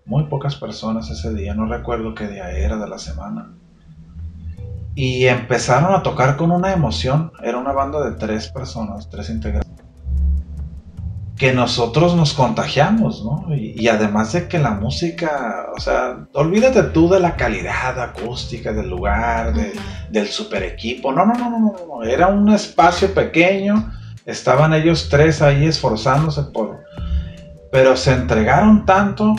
[0.05, 3.53] muy pocas personas ese día, no recuerdo qué día era de la semana.
[4.93, 9.76] Y empezaron a tocar con una emoción, era una banda de tres personas, tres integrantes,
[11.37, 13.55] que nosotros nos contagiamos, ¿no?
[13.55, 18.89] Y, además de que la música, o sea, olvídate tú de la calidad acústica del
[18.89, 19.53] lugar,
[20.09, 23.93] del super equipo, no, no, no, no, no, era un espacio pequeño,
[24.25, 26.83] estaban ellos tres ahí esforzándose por...
[27.71, 29.35] Pero se entregaron tanto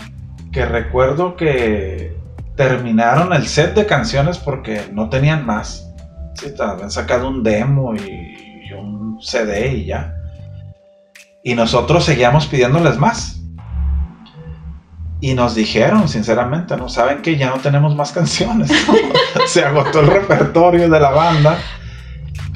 [0.53, 2.17] que recuerdo que
[2.57, 5.89] terminaron el set de canciones porque no tenían más.
[6.35, 10.15] Sí, habían sacado un demo y, un CD y ya.
[11.42, 13.40] Y nosotros seguíamos pidiéndoles más.
[15.20, 16.88] Y nos dijeron, sinceramente, ¿no?
[16.88, 18.70] Saben que ya no tenemos más canciones.
[19.46, 21.59] Se agotó el repertorio de la banda.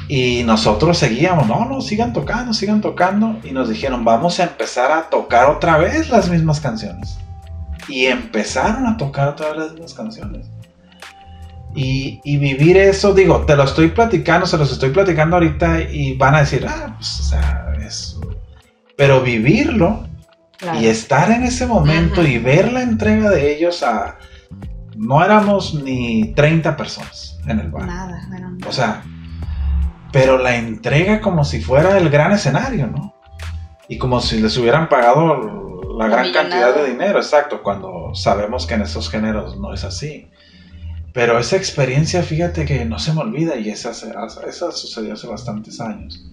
[0.08, 3.38] Y nosotros seguíamos, no, no, sigan tocando, sigan tocando.
[3.42, 7.18] Y nos dijeron, vamos a empezar a tocar otra vez las mismas canciones
[7.88, 10.48] y empezaron a tocar otra vez las canciones.
[11.74, 16.34] Y, vivir eso, digo, te lo estoy platicando, se los estoy platicando ahorita y van
[16.34, 18.18] a decir, ah, pues, o sea, es...
[19.02, 20.06] Pero vivirlo
[20.80, 24.16] y estar en ese momento y ver la entrega de ellos a...
[24.94, 27.84] No éramos ni 30 personas en el bar.
[27.84, 28.20] Nada,
[28.64, 29.02] O sea,
[30.12, 33.12] pero la entrega como si fuera el gran escenario, ¿no?
[33.88, 38.74] Y como si les hubieran pagado la gran cantidad de dinero, exacto, cuando sabemos que
[38.74, 40.30] en esos géneros no es así.
[41.12, 45.80] Pero esa experiencia, fíjate que no se me olvida y esa, esa sucedió hace bastantes
[45.80, 46.24] años.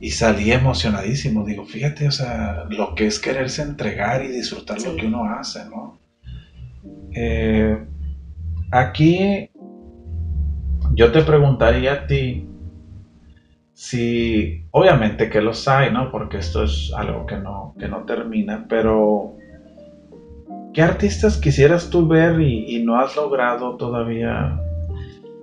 [0.00, 4.94] Y salí emocionadísimo, digo, fíjate, o sea, lo que es quererse entregar y disfrutar lo
[4.94, 5.98] que uno hace, ¿no?
[7.14, 7.84] Eh,
[8.70, 9.50] aquí
[10.94, 12.48] yo te preguntaría a ti,
[13.78, 16.10] Sí, obviamente que los hay, ¿no?
[16.10, 19.36] Porque esto es algo que no, que no termina, pero
[20.74, 24.60] ¿qué artistas quisieras tú ver y, no has logrado todavía?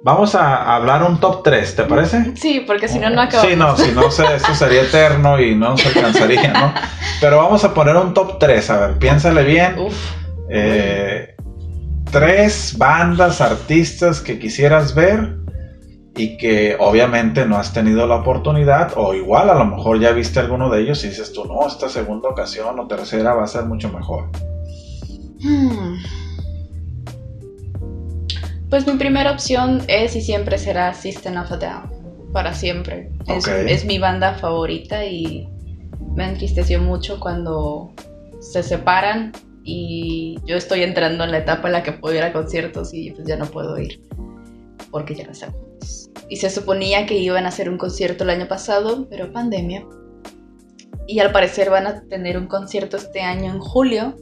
[0.05, 2.35] Vamos a hablar un top 3, ¿te parece?
[2.35, 3.49] Sí, porque si no, no acabamos.
[3.49, 6.75] Sí, no, si no, eso sería eterno y no se alcanzaría, ¿no?
[7.19, 9.75] Pero vamos a poner un top 3, a ver, piénsale bien.
[10.47, 11.35] Eh,
[12.11, 15.37] tres bandas, artistas que quisieras ver
[16.15, 20.39] y que obviamente no has tenido la oportunidad o igual a lo mejor ya viste
[20.39, 23.65] alguno de ellos y dices tú, no, esta segunda ocasión o tercera va a ser
[23.65, 24.29] mucho mejor?
[25.41, 25.95] Hmm.
[28.75, 33.09] Pues mi primera opción es y siempre será System of a Down, para siempre.
[33.25, 35.47] Es, es mi banda favorita y
[36.13, 37.93] me entristeció mucho cuando
[38.41, 39.31] se separan
[39.63, 43.11] y yo estoy entrando en la etapa en la que puedo ir a conciertos y
[43.11, 44.01] pues ya no puedo ir
[44.91, 45.55] porque ya no están
[46.29, 49.87] y se suponía que iban a hacer un concierto el año pasado, pero pandemia.
[51.07, 54.17] Y al parecer van a tener un concierto este año en julio,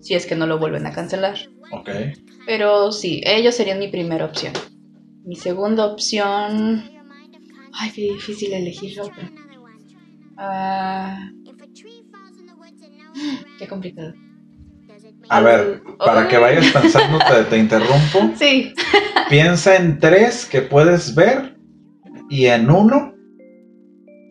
[0.00, 1.36] si es que no lo vuelven a cancelar.
[1.70, 1.90] Ok.
[2.46, 4.52] Pero sí, ellos serían mi primera opción.
[5.24, 6.90] Mi segunda opción...
[7.72, 9.30] Ay, qué difícil elegir otra.
[10.36, 11.28] Ah,
[13.58, 14.12] qué complicado.
[15.28, 18.30] A ver, para que vayas pensando, te, te interrumpo.
[18.36, 18.74] Sí.
[19.28, 21.56] Piensa en tres que puedes ver
[22.28, 23.14] y en uno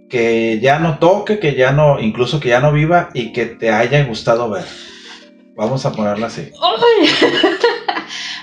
[0.09, 3.71] que ya no toque, que ya no, incluso que ya no viva y que te
[3.71, 4.65] haya gustado ver.
[5.55, 6.51] Vamos a ponerla así.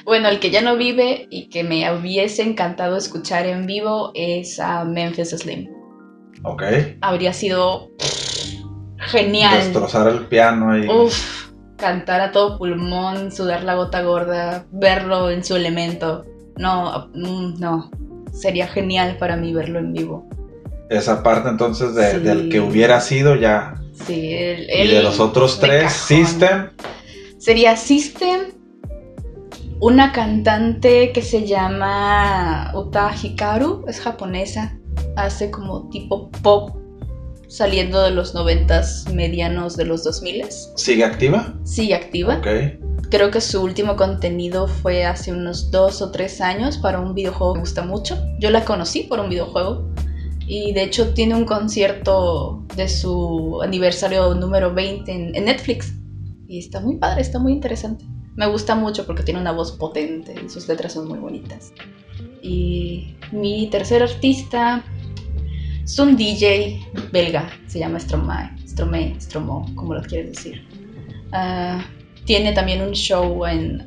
[0.05, 4.59] Bueno, el que ya no vive y que me hubiese encantado escuchar en vivo es
[4.61, 5.69] a Memphis Slim.
[6.43, 6.63] Ok.
[7.01, 7.91] Habría sido
[8.99, 9.59] genial.
[9.59, 10.89] Destrozar el piano y
[11.77, 16.25] cantar a todo pulmón, sudar la gota gorda, verlo en su elemento.
[16.57, 17.91] No, mm, no.
[18.33, 20.29] Sería genial para mí verlo en vivo.
[20.89, 23.81] Esa parte entonces del que hubiera sido ya.
[24.07, 26.69] Sí, el, y de los otros tres, System.
[27.39, 28.53] Sería System,
[29.81, 34.79] una cantante que se llama Uta Hikaru, es japonesa,
[35.17, 36.77] hace como tipo pop
[37.49, 40.47] saliendo de los noventas medianos de los 2000.
[40.77, 41.55] ¿Sigue activa?
[41.65, 42.37] Sigue activa.
[42.37, 42.47] Ok.
[43.11, 47.55] Creo que su último contenido fue hace unos dos o tres años para un videojuego
[47.55, 48.17] que me gusta mucho.
[48.39, 49.91] Yo la conocí por un videojuego
[50.47, 55.93] y de hecho tiene un concierto de su aniversario número 20 en, en Netflix.
[56.47, 58.05] Y está muy padre, está muy interesante.
[58.37, 61.73] Me gusta mucho porque tiene una voz potente y sus letras son muy bonitas.
[62.43, 64.85] Y mi tercer artista
[65.85, 66.81] es un DJ
[67.13, 70.65] belga, se llama Stromae, Stromae, Stromo, como lo quieres decir.
[71.33, 71.85] Ah,
[72.25, 73.85] tiene también un show en,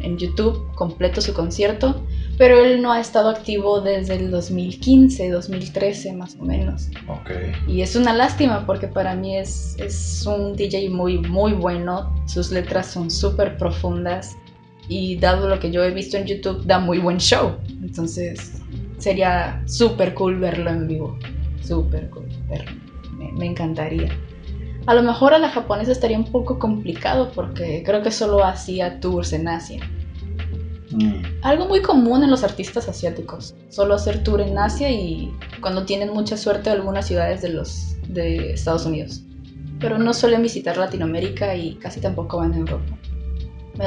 [0.00, 2.04] en, YouTube, completo su concierto,
[2.38, 6.88] pero él no ha estado activo desde el 2015, 2013 más o menos.
[7.20, 7.52] Okay.
[7.66, 12.50] Y es una lástima porque para mí es, es un DJ muy, muy bueno, sus
[12.50, 14.36] letras son súper profundas
[14.88, 17.56] y dado lo que yo he visto en YouTube, da muy buen show.
[17.82, 18.60] Entonces,
[18.98, 21.18] sería súper cool verlo en vivo.
[21.62, 22.70] Súper cool verlo.
[23.12, 24.10] Me, encantaría.
[24.86, 29.00] A lo mejor a la japonesa estaría un poco complicado porque creo que solo hacía
[29.00, 29.80] tours en Asia.
[30.90, 31.22] Mm.
[31.42, 33.54] Algo muy común en los artistas asiáticos.
[33.68, 38.52] Solo hacer tour en Asia y cuando tienen mucha suerte algunas ciudades de los de
[38.52, 39.22] Estados Unidos.
[39.80, 42.98] Pero no suelen visitar Latinoamérica y casi tampoco van a Europa.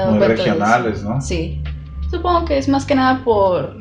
[0.09, 1.19] muy regionales, ¿no?
[1.21, 1.61] Sí.
[2.11, 3.79] Supongo que es más que nada por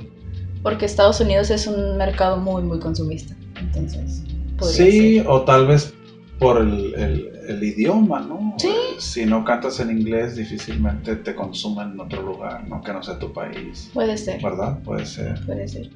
[0.63, 3.35] porque Estados Unidos es un mercado muy, muy consumista.
[3.61, 4.25] Entonces,
[4.61, 5.95] Sí, o tal vez
[6.41, 8.55] por el, el, idioma, ¿no?
[8.59, 8.73] Sí.
[8.99, 12.83] Si no cantas en inglés, difícilmente te consumen en otro lugar, ¿no?
[12.83, 13.91] Que no sea tu país.
[13.95, 14.43] Puede ser.
[14.43, 14.79] ¿Verdad?
[14.83, 15.45] Puede ser.
[15.47, 15.91] Puede ser.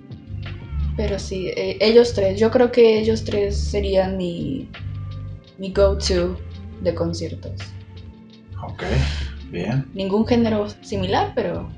[0.97, 4.69] Pero sí, eh, ellos tres, yo creo que ellos tres serían mi,
[5.59, 6.39] mi go-to
[6.83, 7.61] de conciertos.
[8.63, 8.83] Ok,
[9.51, 9.87] bien.
[9.95, 11.69] Ningún género similar, pero,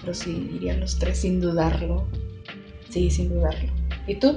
[0.00, 2.06] pero sí, irían los tres sin dudarlo.
[2.90, 3.72] Sí, sin dudarlo.
[4.06, 4.36] ¿Y tú?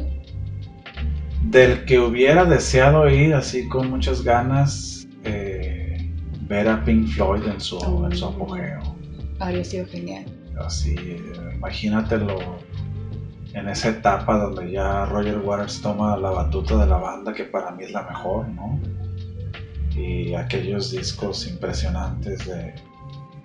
[1.43, 7.59] Del que hubiera deseado ir así con muchas ganas, eh, ver a Pink Floyd en
[7.59, 8.95] su, en su apogeo.
[9.39, 10.25] Habría sido genial.
[10.59, 10.95] Así,
[11.55, 12.59] imagínatelo
[13.53, 17.71] en esa etapa donde ya Roger Waters toma la batuta de la banda, que para
[17.71, 18.79] mí es la mejor, ¿no?
[19.95, 22.73] Y aquellos discos impresionantes de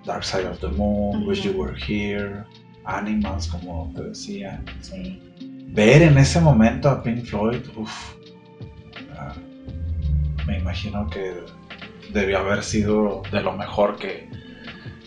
[0.05, 2.43] Dark Side of the Moon, Wish You Were Here,
[2.85, 4.63] Animals, como te decía.
[5.73, 8.13] Ver en ese momento a Pink Floyd, uff,
[9.17, 9.33] ah,
[10.47, 11.33] me imagino que
[12.13, 14.29] debió haber sido de lo mejor que,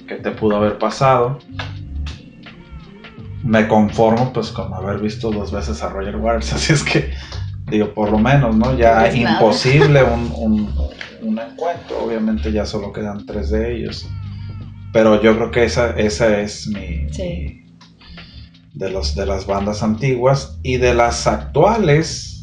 [0.07, 1.39] que te pudo haber pasado.
[3.43, 7.13] Me conformo pues con haber visto dos veces a Roger Waters, así es que
[7.71, 8.77] digo, por lo menos, ¿no?
[8.77, 10.75] Ya es imposible un, un,
[11.23, 14.09] un, encuentro, obviamente ya solo quedan tres de ellos,
[14.93, 17.68] pero yo creo que esa, esa es mi, sí
[18.79, 22.43] de, los, de las bandas antiguas y de las actuales.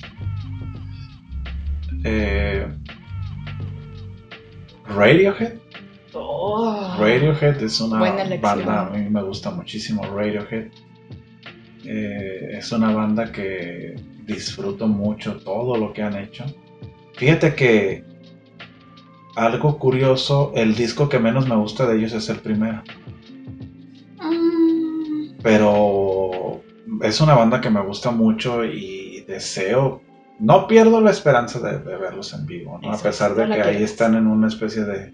[2.03, 2.67] Eh,
[4.85, 5.53] Radiohead.
[6.13, 6.95] Oh.
[6.99, 7.99] Radiohead es una
[8.39, 10.67] banda, a mí me gusta muchísimo Radiohead.
[11.85, 16.45] Eh, es una banda que disfruto mucho todo lo que han hecho.
[17.13, 18.03] Fíjate que
[19.35, 22.83] algo curioso, el disco que menos me gusta de ellos es el primero.
[24.21, 25.37] Mm.
[25.41, 26.04] Pero
[27.01, 30.01] es una banda que me gusta mucho y deseo,
[30.39, 34.27] no pierdo la esperanza de, verlos en vivo, a pesar de que ahí están en
[34.27, 35.13] una especie de...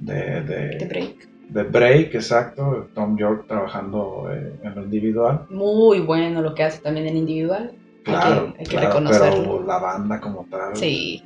[0.00, 1.28] De, de, break.
[1.48, 2.88] De break, exacto.
[2.94, 5.46] Tom York trabajando eh, en lo individual.
[5.48, 7.72] Muy bueno lo que hace también en individual.
[8.04, 9.42] Claro, hay que, reconocerlo.
[9.42, 10.76] Pero la banda como tal.
[10.76, 11.22] Sí,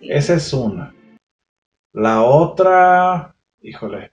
[0.00, 0.94] Esa es una.
[1.92, 4.12] La otra, híjole,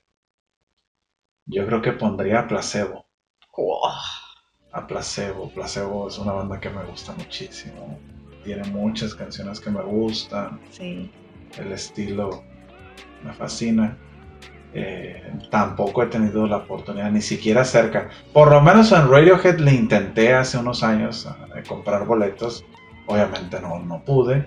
[1.46, 3.06] yo creo que pondría Placebo.
[4.72, 5.50] A Placebo.
[5.50, 7.98] Placebo es una banda que me gusta muchísimo.
[8.44, 10.60] Tiene muchas canciones que me gustan.
[10.72, 11.12] Sí.
[11.58, 12.44] El estilo
[13.24, 13.98] me fascina.
[14.74, 18.10] Eh, tampoco he tenido la oportunidad, ni siquiera cerca.
[18.34, 22.64] Por lo menos en Radiohead le intenté hace unos años eh, comprar boletos.
[23.08, 24.46] Obviamente no, no pude.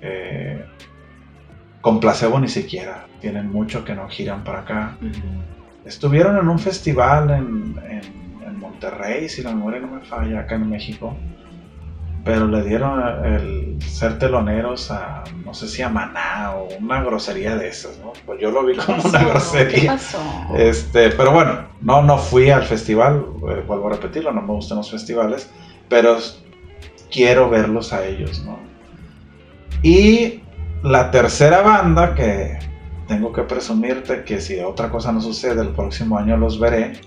[0.00, 0.64] Eh,
[1.80, 3.06] con placebo ni siquiera.
[3.20, 4.96] Tienen mucho que no giran para acá.
[5.84, 8.19] Estuvieron en un festival en, en,
[8.80, 11.16] Monterrey, si la memoria no me falla, acá en México
[12.24, 17.56] pero le dieron el ser teloneros a, no sé si a Maná o una grosería
[17.56, 18.12] de esas, ¿no?
[18.26, 19.80] Pues yo lo vi como una grosería.
[19.80, 20.18] ¿Qué pasó?
[20.54, 24.78] Este, pero bueno, no, no fui al festival, eh, vuelvo a repetirlo, no me gustan
[24.78, 25.50] los festivales,
[25.88, 26.18] pero
[27.10, 28.58] quiero verlos a ellos, ¿no?
[29.82, 30.42] Y
[30.82, 32.58] la tercera banda que
[33.08, 37.00] tengo que presumirte que si otra cosa no sucede, el próximo año los veré,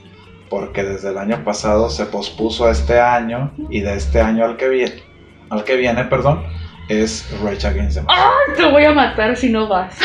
[0.53, 4.55] porque desde el año pasado se pospuso a este año y de este año al
[4.55, 5.01] que viene,
[5.49, 6.43] al que viene, perdón,
[6.89, 8.23] es Rage Against the Machine.
[8.23, 8.53] ¡Ah!
[8.55, 9.97] Te voy a matar si no vas.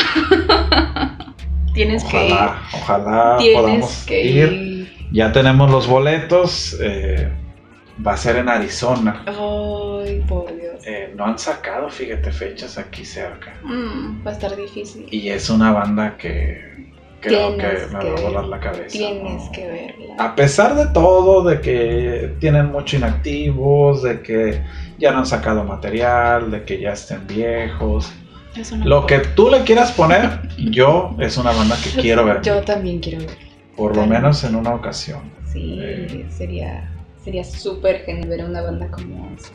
[1.75, 2.35] Tienes que ir.
[2.73, 4.91] Ojalá podamos ir.
[5.13, 6.79] Ya tenemos los boletos.
[6.81, 7.31] Eh,
[8.05, 9.25] va a ser en Arizona.
[9.27, 10.83] Ay, por Dios.
[10.87, 13.53] Eh, no han sacado, fíjate, fechas aquí cerca.
[13.65, 15.09] Mm, va a estar difícil.
[15.11, 16.88] Y es una banda que
[17.21, 18.89] creo que me va a volar la cabeza.
[18.89, 20.15] Tienes que verla.
[20.19, 24.63] A pesar de todo, de que tienen mucho inactivos, de que
[24.99, 28.13] ya no han sacado material, de que ya estén viejos.
[28.85, 32.43] Lo que tú le quieras poner, yo es una banda que quiero ver.
[32.43, 33.37] Yo también quiero ver.
[33.77, 35.21] Por lo menos en una ocasión.
[35.53, 36.91] Sí, eh, sería
[37.29, 39.53] sería súper genial ver una banda como esa.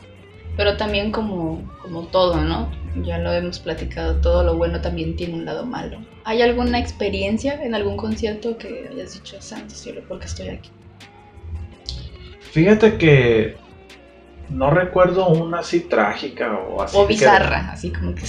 [0.56, 2.70] Pero también como, como todo, ¿no?
[3.02, 5.98] Ya lo hemos platicado, todo lo bueno también tiene un lado malo.
[6.24, 10.70] ¿Hay alguna experiencia en algún concierto que hayas dicho, santo cielo, porque estoy aquí?
[12.52, 13.56] Fíjate que
[14.48, 16.96] no recuerdo una así trágica o así.
[16.96, 18.22] O bizarra, así como que,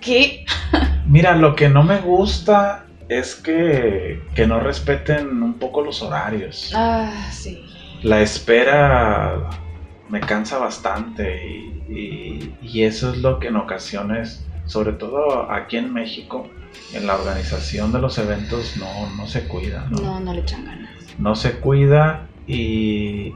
[0.00, 0.44] ¿qué?
[1.06, 6.72] Mira, lo que no me gusta es que, que no respeten un poco los horarios.
[6.74, 7.64] Ah, sí.
[8.02, 9.48] La espera
[10.10, 11.46] me cansa bastante
[11.88, 16.48] y, y, eso es lo que en ocasiones, sobre todo aquí en México,
[16.92, 19.86] en la organización de los eventos no, no se cuida.
[19.90, 20.00] ¿no?
[20.00, 20.90] no, no le echan ganas.
[21.18, 23.32] No se cuida y,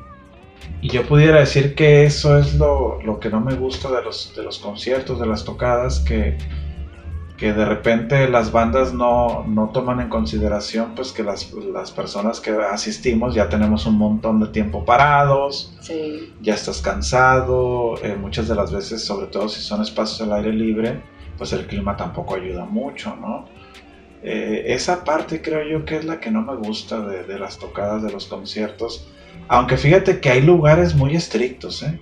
[0.80, 4.34] y yo pudiera decir que eso es lo, lo, que no me gusta de los,
[4.34, 6.38] de los conciertos, de las tocadas, que
[7.36, 12.40] que de repente las bandas no, no, toman en consideración pues que las, las, personas
[12.40, 15.74] que asistimos ya tenemos un montón de tiempo parados,
[16.40, 20.52] ya estás cansado, eh, muchas de las veces, sobre todo si son espacios al aire
[20.52, 21.02] libre,
[21.36, 23.46] pues el clima tampoco ayuda mucho, ¿no?
[24.22, 27.58] Eh, esa parte creo yo que es la que no me gusta de, de, las
[27.58, 29.06] tocadas de los conciertos,
[29.48, 32.00] aunque fíjate que hay lugares muy estrictos, ¿eh?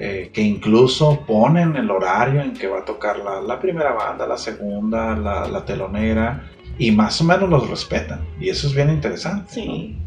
[0.00, 4.36] Eh, que incluso ponen el horario en que va a tocar la, primera banda, la
[4.36, 6.48] segunda, la, telonera,
[6.78, 8.24] y más o menos los respetan.
[8.38, 9.52] Y eso es bien interesante.
[9.52, 9.98] Sí.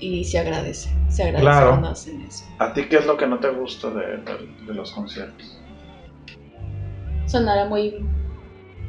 [0.00, 2.46] Y, se agradece, se agradece cuando hacen eso.
[2.58, 4.18] ¿A ti qué es lo que no te gusta de,
[4.66, 5.60] los conciertos?
[7.26, 8.04] Sonará muy,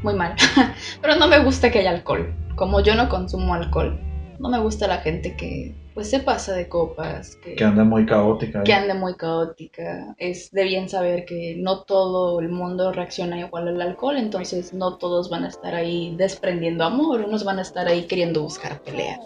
[0.01, 0.35] muy mal,
[1.01, 2.33] pero no me gusta que haya alcohol.
[2.55, 3.99] Como yo no consumo alcohol,
[4.39, 7.35] no me gusta la gente que pues se pasa de copas.
[7.37, 8.63] Que, anda muy caótica.
[8.63, 8.75] Que ¿eh?
[8.75, 10.15] anda muy caótica.
[10.17, 14.97] Es de bien saber que no todo el mundo reacciona igual al alcohol, entonces no
[14.97, 19.19] todos van a estar ahí desprendiendo amor, unos van a estar ahí queriendo buscar pelea.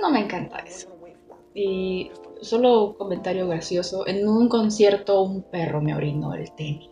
[0.00, 0.88] No me encanta eso.
[1.54, 2.10] Y
[2.42, 6.90] solo un comentario gracioso, en un concierto un perro me orinó el tenis.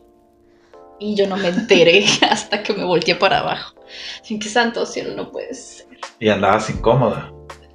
[0.99, 3.75] Y yo no me enteré hasta que me volteé para abajo.
[4.23, 5.87] Sin que santo cielo no puede ser.
[6.19, 7.33] Y andabas incómoda.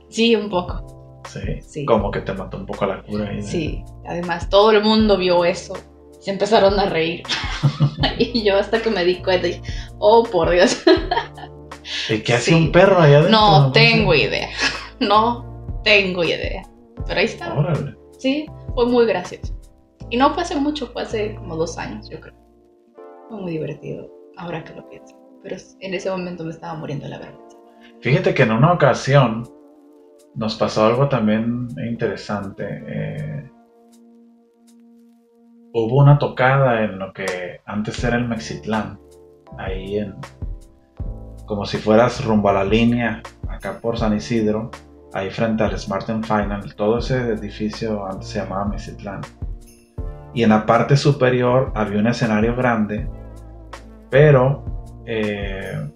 [0.10, 0.97] Sí, un poco.
[1.28, 3.30] Sí, Como que te mató un poco la cura.
[3.30, 5.76] Ahí Sí, además todo el mundo vio eso.
[6.20, 7.24] Se empezaron a reír.
[8.18, 9.62] y yo hasta que me di cuenta, dije,
[10.00, 10.84] oh por Dios.
[12.10, 13.40] ¿Y qué hacía un perro allá adentro?
[13.40, 14.50] No tengo idea.
[15.00, 15.46] No
[15.84, 16.64] tengo idea.
[17.06, 17.54] Pero ahí está.
[18.18, 19.56] Sí, fue muy gracioso.
[20.10, 22.34] Y no fue hace mucho, fue hace como dos años, yo creo.
[23.30, 25.16] Fue muy divertido, ahora que lo pienso.
[25.44, 27.58] Pero en ese momento me estaba muriendo la vergüenza.
[28.02, 29.48] Fíjate que en una ocasión
[30.38, 32.84] nos pasó algo también interesante.
[32.88, 33.52] Eh,
[35.74, 39.00] hubo una tocada en lo que antes era el Mexitlán,
[39.58, 40.16] ahí en,
[41.46, 44.70] como si fueras rumbo a la línea, acá por San Isidro,
[45.14, 49.22] ahí frente al Smart Final, todo ese edificio se llamaba Mexitlán.
[50.36, 53.10] Y en la parte superior había un escenario grande,
[54.12, 54.64] pero
[55.08, 55.90] eh,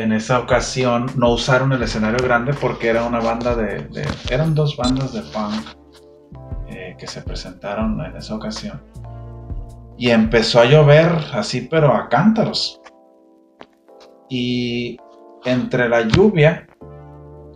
[0.00, 3.86] en esa ocasión no usaron el escenario grande porque era una banda de,
[4.30, 5.64] eran dos bandas de punk
[6.68, 8.82] eh, que se presentaron en esa ocasión.
[9.98, 12.80] Y empezó a llover así, pero a cántaros.
[14.30, 14.96] Y
[15.44, 16.66] entre la lluvia,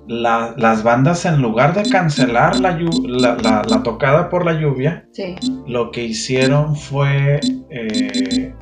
[0.06, 5.08] las bandas en lugar de cancelar la, la, tocada por la lluvia,
[5.66, 7.40] lo que hicieron fue
[7.70, 8.54] eh,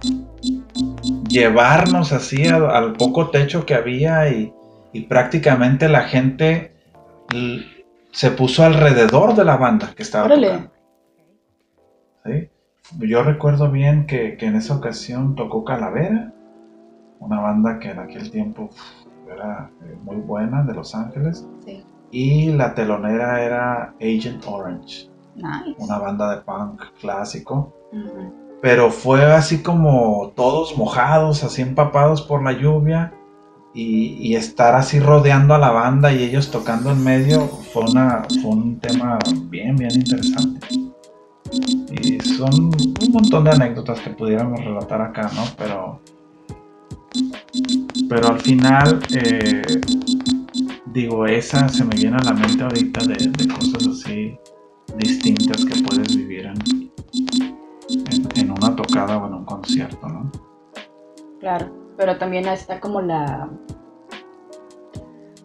[1.33, 4.53] llevarnos así al, poco techo que había y,
[5.09, 6.75] prácticamente la gente
[8.13, 10.71] se puso alrededor de la banda que estaba tocando.
[12.99, 16.35] Yo recuerdo bien que, en esa ocasión tocó Calavera,
[17.21, 18.69] una banda que en aquel tiempo
[19.33, 21.47] era eh, muy buena de Los Ángeles.
[22.11, 25.09] Y la telonera era Agent Orange,
[25.79, 27.73] una banda de punk clásico
[28.63, 33.13] pero fue así como todos mojados, así empapados por la lluvia
[33.75, 38.53] y, estar así rodeando a la banda y ellos tocando en medio fue, una, fue
[38.53, 39.19] un tema
[39.51, 40.65] bien, bien interesante.
[41.91, 45.43] Y son un montón de anécdotas que pudiéramos relatar acá, ¿no?
[45.59, 46.01] Pero,
[48.09, 49.81] pero al final, eh,
[50.87, 54.39] digo, esa se me viene a la mente ahorita de, de cosas así
[54.99, 56.55] distintas que puedes vivir en,
[58.93, 60.31] tocada o en un concierto, ¿no?
[61.41, 63.49] Claro, pero también está como la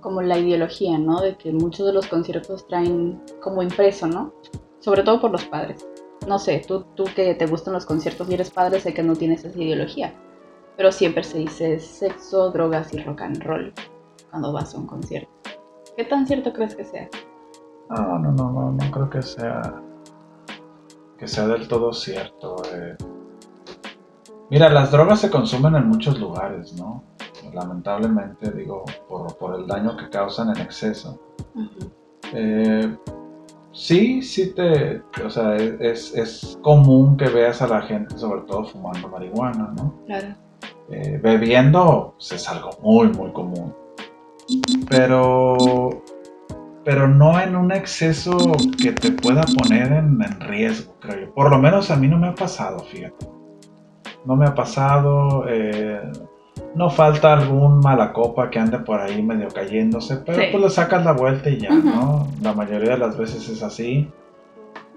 [0.02, 1.22] como la ideología, ¿no?
[1.22, 4.34] De que muchos de los conciertos traen como impreso, ¿no?
[4.80, 5.86] Sobre todo por los padres.
[6.28, 9.16] No sé, tú, tú que te gustan los conciertos y eres padre, sé que no
[9.16, 10.14] tienes esa ideología.
[10.78, 13.74] Pero siempre se dice sexo, drogas y rock and roll
[14.30, 15.32] cuando vas a un concierto.
[15.95, 17.10] ¿Qué tan cierto crees que sea?
[17.89, 19.82] No, no, no, no, no creo que sea
[21.18, 22.56] que sea del todo cierto.
[22.72, 22.95] Eh.
[24.50, 27.04] Mira, las drogas se consumen en muchos lugares, ¿no?
[27.54, 31.20] Lamentablemente, digo, por, el daño que causan en exceso.
[32.34, 32.95] Eh,
[33.72, 39.10] sí, sí te, o sea, es, común que veas a la gente, sobre todo fumando
[39.10, 39.93] marihuana, ¿no?
[40.06, 40.36] Claro.
[40.89, 43.74] Eh, bebiendo, pues, es algo muy, muy común.
[44.89, 46.04] Pero
[46.88, 48.38] pero no en un exceso
[48.82, 51.34] que te pueda poner en, riesgo, creo yo.
[51.34, 53.36] Por lo menos a mí no me ha pasado, fíjate.
[54.26, 55.45] No me ha pasado.
[55.47, 56.01] Eh,
[56.76, 61.03] no falta algún mala copa que ande por ahí medio cayéndose, pero pues le sacas
[61.05, 62.28] la vuelta y ya, ¿no?
[62.41, 64.09] La mayoría de las veces es así.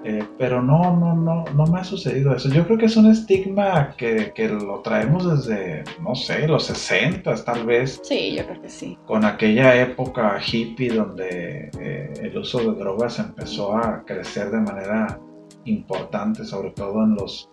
[0.03, 2.49] Eh, pero no, no, no, no me ha sucedido eso.
[2.49, 7.67] Yo creo que es un estigma que, lo traemos desde, no sé, los 60 tal
[7.67, 8.01] vez.
[8.03, 8.99] Sí, yo creo que sí.
[9.07, 15.21] Con aquella época hippie donde eh, el uso de drogas empezó a crecer de manera
[15.67, 17.51] importante, sobre todo en los,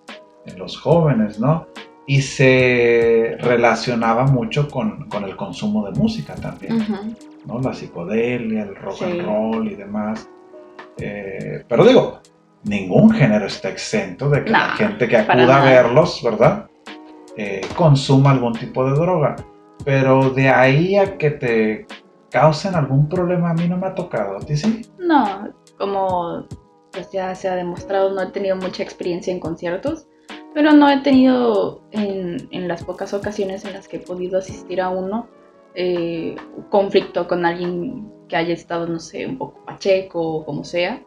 [0.48, 1.68] en los jóvenes, ¿no?
[2.06, 6.86] Y se relacionaba mucho con, el consumo de música también,
[7.46, 7.60] ¿no?
[7.60, 10.30] La psicodelia, el rock and roll y demás.
[10.98, 12.22] Eh, pero digo,
[12.64, 16.70] ningún género está exento de que la gente que acuda a verlos, ¿verdad?
[17.36, 19.36] Eh, consuma algún tipo de droga.
[19.84, 21.86] Pero de ahí a que te
[22.32, 24.38] causen algún problema a mí no me ha tocado.
[24.38, 24.82] ¿A ti sí?
[24.98, 26.48] No, como
[26.92, 30.08] pues ya se ha demostrado, no he tenido mucha experiencia en conciertos,
[30.58, 34.90] pero no he tenido en, las pocas ocasiones en las que he podido asistir a
[34.90, 35.30] uno
[35.76, 36.36] eh,
[36.72, 41.00] conflicto con alguien que haya estado, no sé, un poco pacheco o como sea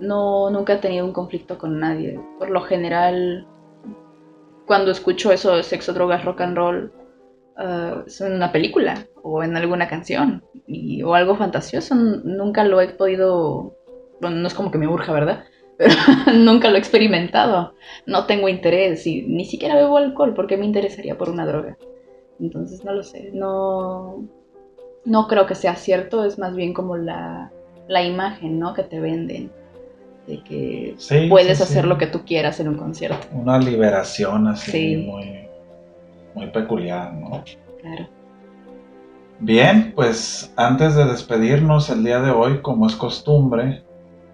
[0.00, 2.20] no, nunca he tenido un conflicto con nadie.
[2.38, 3.46] Por lo general,
[4.66, 6.92] cuando escucho eso de sexo, drogas, rock and roll,
[7.56, 10.44] uh, es en una película o en alguna canción
[11.06, 11.94] o algo fantasioso.
[11.94, 13.74] Nunca lo he podido,
[14.20, 15.44] bueno, no es como que me urja, ¿verdad?
[15.80, 15.94] Pero
[16.34, 17.72] nunca lo he experimentado.
[18.04, 21.78] No tengo interés y ni siquiera bebo alcohol porque me interesaría por una droga.
[22.38, 23.30] Entonces no lo sé.
[23.32, 24.22] No,
[25.06, 26.22] no creo que sea cierto.
[26.26, 27.50] Es más bien como la,
[27.88, 28.74] la imagen, ¿no?
[28.74, 29.50] Que te venden
[30.26, 30.96] de que
[31.30, 33.26] puedes hacer lo que tú quieras en un concierto.
[33.32, 35.48] Una liberación así muy,
[36.34, 37.42] muy peculiar, ¿no?
[37.80, 38.06] Claro.
[39.38, 43.82] Bien, pues antes de despedirnos el día de hoy, como es costumbre,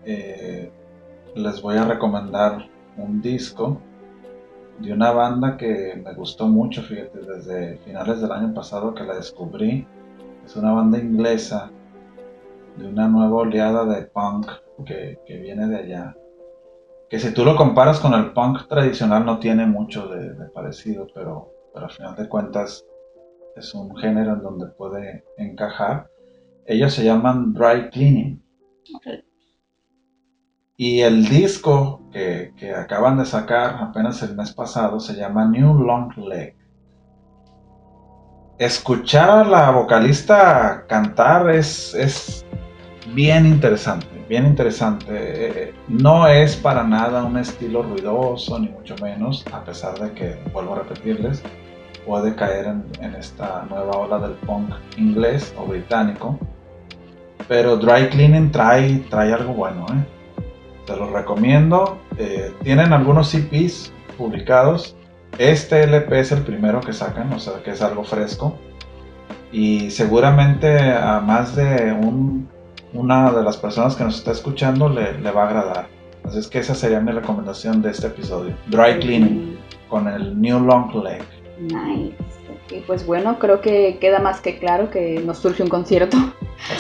[0.05, 0.73] eh,
[1.37, 2.67] les voy a recomendar
[2.97, 3.79] un disco
[4.79, 9.17] de una banda que me gustó mucho, fíjate, desde finales del año pasado que la
[9.17, 9.87] descubrí.
[10.45, 11.71] Es una banda inglesa
[12.77, 14.51] de una nueva oleada de punk
[14.87, 16.17] que, viene de allá.
[17.09, 21.53] Que si tú lo comparas con el punk tradicional no tiene mucho de, parecido, pero,
[21.73, 22.85] pero al final de cuentas
[23.57, 26.11] es un género en donde puede encajar.
[26.65, 28.43] Ellos se llaman Dry Cleaning.
[30.79, 36.15] Y el disco que, acaban de sacar apenas el mes pasado se llama New Long
[36.19, 36.55] Leg.
[38.59, 42.45] Escuchar a la vocalista cantar es, es
[43.15, 45.73] bien interesante, bien interesante.
[45.89, 50.75] No es para nada un estilo ruidoso, ni mucho menos, a pesar de que, vuelvo
[50.75, 51.43] a repetirles,
[52.05, 52.67] puede caer
[53.01, 56.39] en, esta nueva ola del punk inglés o británico.
[57.49, 60.16] Pero Dry Cleaning trae, trae algo bueno, ¿eh?
[60.87, 61.99] Te los recomiendo.
[62.17, 64.97] Eh, tienen algunos CPs publicados.
[65.39, 68.57] Este LP es el primero que sacan, o sea que es algo fresco.
[69.53, 71.95] Y seguramente a más de
[72.93, 75.89] una de las personas que nos está escuchando le, le va a agradar.
[76.25, 78.55] Así es que esa sería mi recomendación de este episodio.
[78.67, 79.59] Dry Cleaning
[79.89, 81.23] con el New Long Leg.
[81.59, 82.15] Nice.
[82.71, 86.17] Y pues bueno, creo que queda más que claro que nos surge un concierto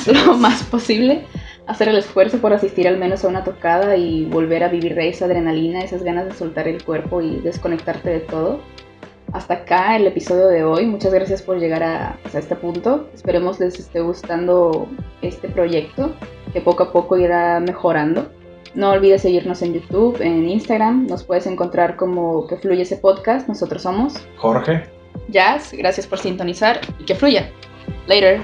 [0.27, 1.25] lo más posible.
[1.67, 5.25] Hacer el esfuerzo por asistir al menos a una tocada y volver a vivir esa
[5.25, 8.61] adrenalina, esas ganas de soltar el cuerpo y desconectarte de todo.
[9.33, 10.87] Hasta acá el episodio de hoy.
[10.87, 13.09] Muchas gracias por llegar a, pues, a este punto.
[13.13, 14.87] Esperemos les esté gustando
[15.23, 16.13] este proyecto
[16.53, 18.31] que poco a poco irá mejorando.
[18.75, 21.07] No olvides seguirnos en YouTube, en Instagram.
[21.07, 23.49] Nos puedes encontrar como que fluye ese podcast.
[23.49, 24.85] Nosotros somos Jorge.
[25.29, 25.73] Jazz.
[25.73, 27.51] Gracias por sintonizar y que fluya.
[28.07, 28.41] Later.